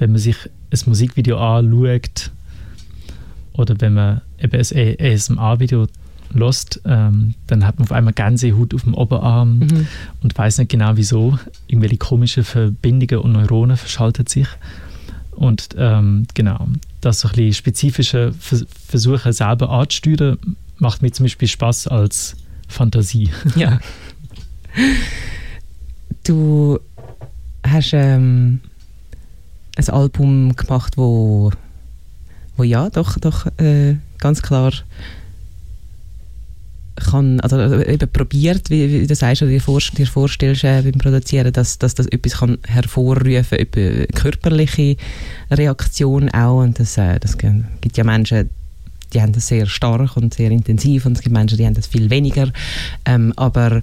wenn 0.00 0.12
man 0.12 0.20
sich 0.20 0.36
ein 0.70 0.78
Musikvideo 0.86 1.38
anschaut 1.38 2.30
oder 3.52 3.74
wenn 3.78 3.94
man 3.94 4.20
eben 4.38 4.56
ein 4.56 4.96
ASMR-Video 5.00 5.86
lost, 6.32 6.80
ähm, 6.84 7.34
dann 7.46 7.66
hat 7.66 7.78
man 7.78 7.86
auf 7.86 7.92
einmal 7.92 8.12
Gänsehaut 8.12 8.74
auf 8.74 8.82
dem 8.84 8.94
Oberarm 8.94 9.58
mhm. 9.58 9.86
und 10.22 10.36
weiß 10.36 10.58
nicht 10.58 10.70
genau 10.70 10.92
wieso. 10.94 11.38
Irgendwelche 11.66 11.98
komischen 11.98 12.44
Verbindungen 12.44 13.24
und 13.24 13.32
Neuronen 13.32 13.76
verschaltet 13.76 14.28
sich. 14.28 14.46
Und 15.32 15.70
ähm, 15.76 16.26
genau, 16.34 16.68
das 17.00 17.20
so 17.20 17.28
ein 17.28 17.34
bisschen 17.34 17.54
spezifische 17.54 18.32
Versuche 18.88 19.32
selber 19.32 19.70
anzusteuern, 19.70 20.38
macht 20.78 21.02
mir 21.02 21.10
zum 21.12 21.24
Beispiel 21.24 21.48
Spaß 21.48 21.88
als 21.88 22.36
Fantasie. 22.68 23.30
Ja. 23.56 23.78
Du 26.22 26.78
hast 27.66 27.92
ähm, 27.94 28.60
ein 29.81 29.95
Album 29.95 30.57
gemacht, 30.57 30.97
wo, 30.97 31.51
wo 32.57 32.62
ja 32.62 32.90
doch, 32.90 33.19
doch 33.19 33.47
äh, 33.59 33.97
ganz 34.19 34.43
klar 34.43 34.73
kann, 36.97 37.40
also 37.40 37.59
äh, 37.59 37.95
eben 37.95 38.11
probiert, 38.11 38.71
wie, 38.71 39.03
wie 39.03 39.07
du 39.07 39.14
sagst, 39.14 39.43
oder 39.43 39.51
dir, 39.51 39.61
vorst 39.61 39.97
dir 39.97 40.07
vorstellst 40.07 40.64
äh, 40.64 40.83
beim 40.83 41.01
Produzieren, 41.01 41.53
dass, 41.53 41.79
dass 41.79 41.95
das 41.95 42.07
etwas 42.07 42.38
kann 42.38 42.59
hervorrufen 42.66 43.71
kann, 43.71 44.07
körperliche 44.14 44.97
Reaktion 45.51 46.29
auch 46.31 46.61
und 46.61 46.79
das, 46.79 46.99
äh, 46.99 47.19
das 47.19 47.38
gibt 47.38 47.97
ja 47.97 48.05
Menschen, 48.05 48.51
die 49.12 49.21
haben 49.23 49.33
das 49.33 49.49
sehr 49.49 49.66
stark 49.66 50.16
und 50.16 50.35
sehr 50.35 50.51
intensiv 50.51 51.07
und 51.07 51.16
es 51.16 51.23
gibt 51.23 51.35
Menschen, 51.35 51.59
die 51.59 51.66
haben 51.66 51.75
das 51.75 51.87
viel 51.87 52.11
weniger, 52.11 52.53
ähm, 53.07 53.33
aber 53.37 53.83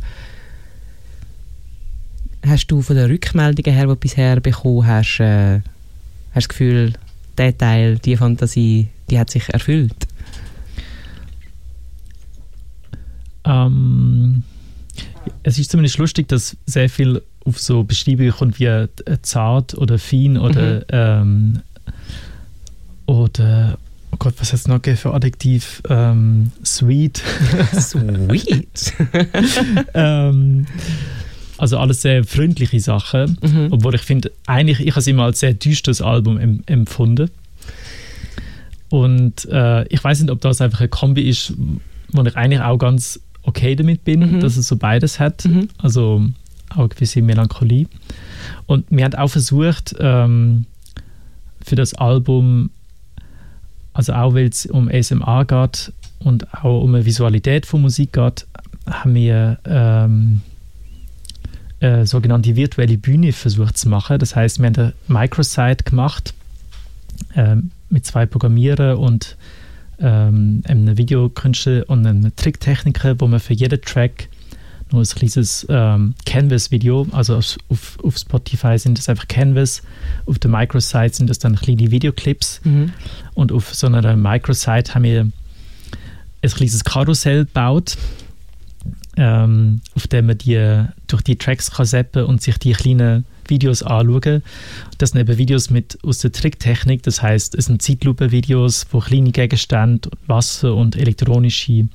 hast 2.46 2.68
du 2.68 2.82
von 2.82 2.96
den 2.96 3.10
Rückmeldungen 3.10 3.74
her, 3.74 3.86
die 3.88 3.94
du 3.94 3.96
bisher 3.96 4.40
bekommen 4.40 4.86
hast, 4.86 5.20
äh, 5.20 5.60
hast 6.38 6.46
du 6.46 6.50
das 6.50 6.50
Gefühl, 6.50 6.94
der 7.38 7.58
Teil, 7.58 7.98
die 7.98 8.16
Fantasie, 8.16 8.88
die 9.10 9.20
hat 9.20 9.30
sich 9.30 9.50
erfüllt? 9.50 10.08
Ähm, 13.44 14.44
es 15.44 15.58
ist 15.58 15.72
zumindest 15.72 15.98
lustig, 15.98 16.28
dass 16.28 16.56
sehr 16.66 16.90
viel 16.90 17.22
auf 17.46 17.60
so 17.60 17.84
Beschreibungen 17.84 18.32
kommt 18.32 18.60
wie 18.60 18.66
äh, 18.66 18.88
zart 19.22 19.74
oder 19.76 19.98
fein 19.98 20.38
oder 20.38 20.80
mhm. 20.80 20.84
ähm, 20.90 21.60
oder 23.06 23.78
oh 24.12 24.18
Gott, 24.20 24.36
was 24.38 24.52
hat 24.52 24.60
es 24.60 24.68
noch 24.68 24.82
für 24.84 25.14
Adjektiv? 25.14 25.82
Ähm, 25.90 26.52
sweet. 26.64 27.24
sweet. 27.74 28.94
ähm, 29.94 30.68
also 31.58 31.78
alles 31.78 32.02
sehr 32.02 32.24
freundliche 32.24 32.80
Sachen, 32.80 33.38
mhm. 33.42 33.68
obwohl 33.72 33.96
ich 33.96 34.02
finde, 34.02 34.32
eigentlich, 34.46 34.80
ich 34.80 34.92
habe 34.92 35.00
es 35.00 35.08
immer 35.08 35.24
als 35.24 35.40
sehr 35.40 35.54
düsteres 35.54 36.02
Album 36.02 36.38
em 36.38 36.64
empfunden. 36.66 37.30
Und 38.90 39.46
äh, 39.52 39.86
ich 39.88 40.04
weiß 40.04 40.22
nicht, 40.22 40.32
ob 40.32 40.40
das 40.42 40.62
einfach 40.62 40.82
ein 40.82 40.90
Kombi 40.90 41.28
ist, 41.28 41.54
wo 42.10 42.24
ich 42.24 42.36
eigentlich 42.38 42.62
auch 42.62 42.78
ganz 42.78 43.20
okay 43.44 43.76
damit 43.76 44.04
bin, 44.04 44.20
mhm. 44.20 44.40
dass 44.40 44.56
es 44.56 44.68
so 44.68 44.78
beides 44.78 45.20
hat. 45.20 45.46
Mhm. 45.46 45.70
Also 45.78 46.26
auch 46.70 46.78
eine 46.80 46.90
gewisse 46.90 47.22
Melancholie. 47.22 47.88
Und 48.66 48.86
wir 48.90 49.04
haben 49.04 49.16
auch 49.16 49.30
versucht, 49.30 49.96
ähm, 50.00 50.66
für 51.62 51.76
das 51.76 51.94
Album, 51.96 52.70
also 53.94 54.14
auch 54.14 54.34
weil 54.34 54.48
es 54.48 54.66
um 54.68 54.90
SMA 55.02 55.44
geht 55.44 55.92
und 56.20 56.54
auch 56.54 56.82
um 56.82 56.96
eine 56.96 57.06
Visualität 57.06 57.66
von 57.66 57.82
Musik 57.82 58.14
geht, 58.14 58.46
haben 58.86 59.16
wir 59.16 59.60
ähm, 59.66 60.42
eine 61.80 62.08
sogenannte 62.08 62.56
virtuelle 62.56 62.98
Bühne 62.98 63.34
versucht 63.34 63.78
zu 63.78 63.90
machen. 63.90 64.20
Das 64.20 64.36
heißt, 64.36 64.60
wir 64.60 64.68
haben 64.68 64.76
eine 64.76 64.94
Microsite 65.08 65.84
gemacht 65.84 66.34
ähm, 67.36 67.72
mit 67.90 68.06
zwei 68.06 68.26
Programmierern 68.26 68.98
und 68.98 69.38
ähm, 70.00 70.62
einem 70.66 70.98
Videokünstler 70.98 71.84
und 71.88 72.06
einem 72.06 72.36
Tricktechniker, 72.36 73.20
wo 73.20 73.28
man 73.28 73.40
für 73.40 73.54
jeden 73.54 73.82
Track 73.82 74.30
nur 74.92 75.02
ein 75.02 75.08
kleines 75.08 75.66
ähm, 75.70 76.14
Canvas-Video, 76.26 77.08
also 77.12 77.38
auf, 77.38 77.58
auf, 77.70 77.98
auf, 78.04 78.18
Spotify 78.18 78.78
sind 78.78 78.98
das 78.98 79.10
einfach 79.10 79.28
Canvas, 79.28 79.82
auf 80.26 80.40
der 80.40 80.50
Microsite 80.50 81.14
sind 81.14 81.30
das 81.30 81.40
dann 81.40 81.56
kleine 81.56 81.92
Videoclips 81.92 82.62
mhm. 82.64 82.94
und 83.34 83.52
auf 83.52 83.74
so 83.74 83.88
einer 83.88 84.16
Microsite 84.16 84.96
haben 84.96 85.04
wir 85.04 85.22
ein 86.42 86.50
kleines 86.50 86.84
Karussell 86.84 87.46
gebaut, 87.46 87.98
ähm, 89.18 89.82
auf 89.96 90.08
dem 90.08 90.28
man 90.28 90.38
die, 90.38 90.86
durch 91.08 91.24
die 91.24 91.38
Tracks 91.38 91.72
kann 91.72 91.86
zappen 91.86 92.24
und 92.26 92.42
sich 92.42 92.58
die 92.60 92.74
kleinen 92.74 93.26
Videos 93.48 93.82
anschauen. 93.82 94.44
Das 95.00 95.12
sind 95.12 95.22
eben 95.22 95.38
Videos 95.38 95.70
mit, 95.70 95.98
aus 96.04 96.20
der 96.20 96.32
Tricktechnik, 96.32 97.04
das 97.04 97.22
heißt, 97.22 97.56
es 97.56 97.66
sind 97.66 97.82
Zeitlupe-Videos, 97.82 98.86
wo 98.92 99.00
kleine 99.00 99.32
Gegenstände, 99.32 100.10
Wasser 100.28 100.76
und 100.76 100.96
elektronische, 100.96 101.88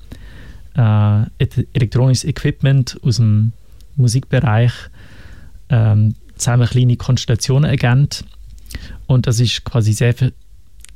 äh, 0.75 1.27
elektronisches 1.73 2.25
Equipment 2.25 2.99
aus 3.03 3.17
dem 3.17 3.53
Musikbereich 3.97 4.73
ähm, 5.69 6.15
zusammen 6.37 6.67
kleine 6.67 6.97
Konstellationen 6.97 7.71
ergänzt. 7.71 8.25
Und 9.07 9.27
das 9.27 9.39
ist 9.39 9.65
quasi 9.65 9.93
sehr, 9.93 10.15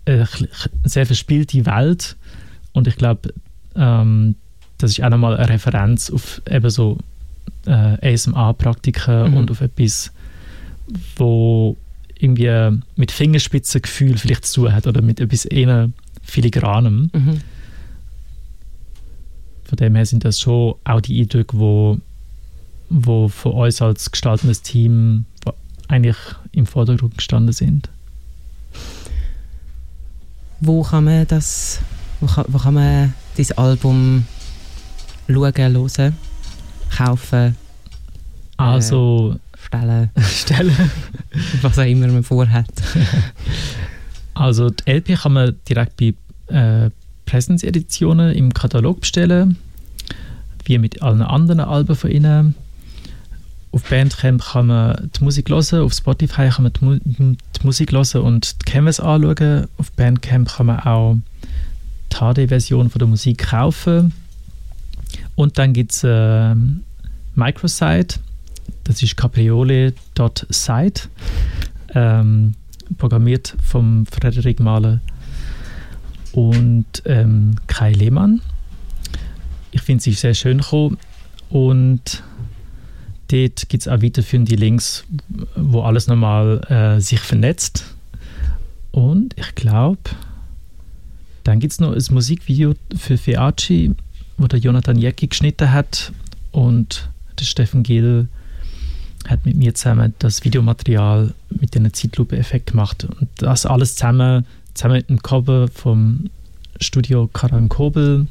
äh, 0.06 0.24
sehr 0.84 1.06
verspielte 1.06 1.66
Welt. 1.66 2.16
Und 2.72 2.88
ich 2.88 2.96
glaube, 2.96 3.32
ähm, 3.76 4.34
das 4.78 4.92
ist 4.92 5.02
auch 5.02 5.10
nochmal 5.10 5.36
eine 5.36 5.48
Referenz 5.48 6.10
auf 6.10 6.42
eben 6.50 6.70
so 6.70 6.98
äh, 7.66 8.12
ASMR-Praktiken 8.14 9.30
mhm. 9.30 9.36
und 9.36 9.50
auf 9.50 9.60
etwas, 9.60 10.12
wo 11.16 11.76
irgendwie 12.18 12.80
mit 12.96 13.12
Fingerspitzengefühl 13.12 14.16
vielleicht 14.16 14.46
zu 14.46 14.62
tun 14.62 14.72
hat 14.72 14.86
oder 14.86 15.02
mit 15.02 15.20
etwas 15.20 15.44
eher 15.44 15.90
filigranem. 16.22 17.10
Mhm. 17.12 17.40
Von 19.64 19.76
dem 19.76 19.94
her 19.96 20.06
sind 20.06 20.24
das 20.24 20.40
schon 20.40 20.76
auch 20.84 21.00
die 21.00 21.20
Eindrücke, 21.20 21.58
wo, 21.58 21.98
wo 22.88 23.28
von 23.28 23.52
uns 23.52 23.82
als 23.82 24.10
gestaltendes 24.10 24.62
Team 24.62 25.24
eigentlich 25.88 26.16
im 26.52 26.66
Vordergrund 26.66 27.16
gestanden 27.16 27.52
sind. 27.52 27.88
Wo 30.60 30.82
kann 30.82 31.04
man 31.04 31.26
das, 31.26 31.80
wo 32.20 32.26
kann, 32.26 32.44
wo 32.48 32.58
kann 32.58 32.74
man 32.74 33.14
dieses 33.36 33.58
Album 33.58 34.24
schauen, 35.28 35.52
hören, 35.56 36.14
kaufen? 36.96 37.56
Also 38.56 39.34
äh, 39.34 39.56
stellen. 39.56 40.10
stellen. 40.20 40.90
Was 41.62 41.78
auch 41.78 41.84
immer 41.84 42.08
man 42.08 42.22
vorhat. 42.22 42.66
Also 44.34 44.68
die 44.68 44.90
LP 44.90 45.16
kann 45.16 45.32
man 45.32 45.56
direkt 45.66 45.96
bei 45.96 46.12
äh, 46.54 46.90
Präsenzeditionen 47.24 48.34
im 48.34 48.52
Katalog 48.52 49.00
bestellen, 49.00 49.56
wie 50.66 50.76
mit 50.76 51.00
allen 51.00 51.22
anderen 51.22 51.60
Alben 51.60 51.96
von 51.96 52.10
ihnen. 52.10 52.54
Auf 53.72 53.84
Bandcamp 53.88 54.44
kann 54.44 54.66
man 54.66 55.10
die 55.18 55.24
Musik 55.24 55.48
hören, 55.48 55.80
auf 55.80 55.94
Spotify 55.94 56.50
kann 56.50 56.64
man 56.64 56.72
die, 56.74 56.84
Mu 56.84 56.98
die 57.02 57.66
Musik 57.66 57.92
hören 57.92 58.20
und 58.20 58.60
die 58.60 58.70
Canvas 58.70 59.00
anschauen. 59.00 59.68
Auf 59.78 59.90
Bandcamp 59.92 60.48
kann 60.48 60.66
man 60.66 60.80
auch 60.80 61.16
die 62.12 62.16
HD-Version 62.16 62.90
der 62.94 63.08
Musik 63.08 63.38
kaufen. 63.38 64.12
Und 65.36 65.58
dann 65.58 65.72
gibt 65.72 65.92
es 65.92 66.02
äh, 66.02 66.54
Microsite, 67.34 68.18
das 68.84 69.02
ist 69.02 69.16
capriole.site, 69.16 71.02
ähm, 71.94 72.54
programmiert 72.98 73.54
vom 73.62 74.06
Frederik 74.06 74.60
Mahler 74.60 75.00
und 76.32 76.86
ähm, 77.04 77.56
Kai 77.66 77.92
Lehmann. 77.92 78.40
Ich 79.72 79.82
finde 79.82 80.02
sie 80.02 80.12
sehr 80.12 80.34
schön 80.34 80.58
gekommen 80.58 80.96
und 81.50 82.22
dort 83.28 83.68
gibt 83.68 83.82
es 83.82 83.88
auch 83.88 84.02
weiterführende 84.02 84.56
Links, 84.56 85.04
wo 85.54 85.82
alles 85.82 86.06
nochmal 86.06 86.60
äh, 86.70 87.00
sich 87.00 87.20
vernetzt. 87.20 87.84
Und 88.90 89.34
ich 89.38 89.54
glaube, 89.54 90.00
dann 91.44 91.60
gibt 91.60 91.72
es 91.72 91.80
noch 91.80 91.92
ein 91.92 92.02
Musikvideo 92.10 92.74
für 92.96 93.18
Feaci, 93.18 93.94
wo 94.38 94.46
der 94.46 94.58
Jonathan 94.58 94.98
Jecki 94.98 95.28
geschnitten 95.28 95.72
hat 95.72 96.12
und 96.52 97.08
der 97.38 97.44
Steffen 97.44 97.82
Gill 97.82 98.28
hat 99.28 99.44
mit 99.44 99.56
mir 99.56 99.74
zusammen 99.74 100.14
das 100.18 100.44
Videomaterial 100.44 101.34
mit 101.50 101.74
dem 101.74 101.92
Zeitlupe-Effekt 101.92 102.70
gemacht. 102.70 103.04
Und 103.04 103.28
das 103.36 103.66
alles 103.66 103.96
zusammen, 103.96 104.46
zusammen 104.74 104.96
mit 104.96 105.08
dem 105.08 105.22
Cover 105.22 105.68
vom 105.68 106.30
Studio 106.80 107.28
Karan 107.32 107.68
Kobel, 107.68 108.26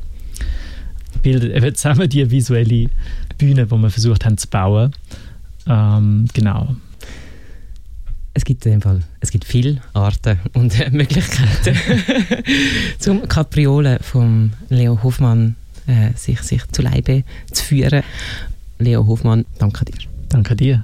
bildet 1.21 1.55
eben 1.55 1.75
zusammen 1.75 2.09
die 2.09 2.29
visuelle 2.29 2.89
Bühne, 3.37 3.65
die 3.65 3.71
wir 3.71 3.89
versucht 3.89 4.25
haben 4.25 4.37
zu 4.37 4.47
bauen. 4.47 4.93
Ähm, 5.67 6.27
genau. 6.33 6.75
Es 8.33 8.43
gibt 8.43 8.65
in 8.65 8.73
dem 8.73 8.81
Fall, 8.81 9.01
es 9.21 9.31
gibt 9.31 9.45
viele 9.45 9.81
Arten 9.93 10.39
und 10.53 10.77
äh, 10.79 10.89
Möglichkeiten 10.91 11.77
zum 12.99 13.27
Kapriole 13.27 13.99
von 14.01 14.53
Leo 14.69 15.01
Hofmann 15.03 15.55
äh, 15.87 16.11
sich, 16.15 16.41
sich 16.41 16.65
zu 16.71 16.81
Leibe 16.81 17.23
zu 17.51 17.63
führen. 17.63 18.03
Leo 18.79 19.05
Hofmann, 19.07 19.45
danke 19.59 19.85
dir. 19.85 19.95
Danke 20.29 20.55
dir. 20.55 20.83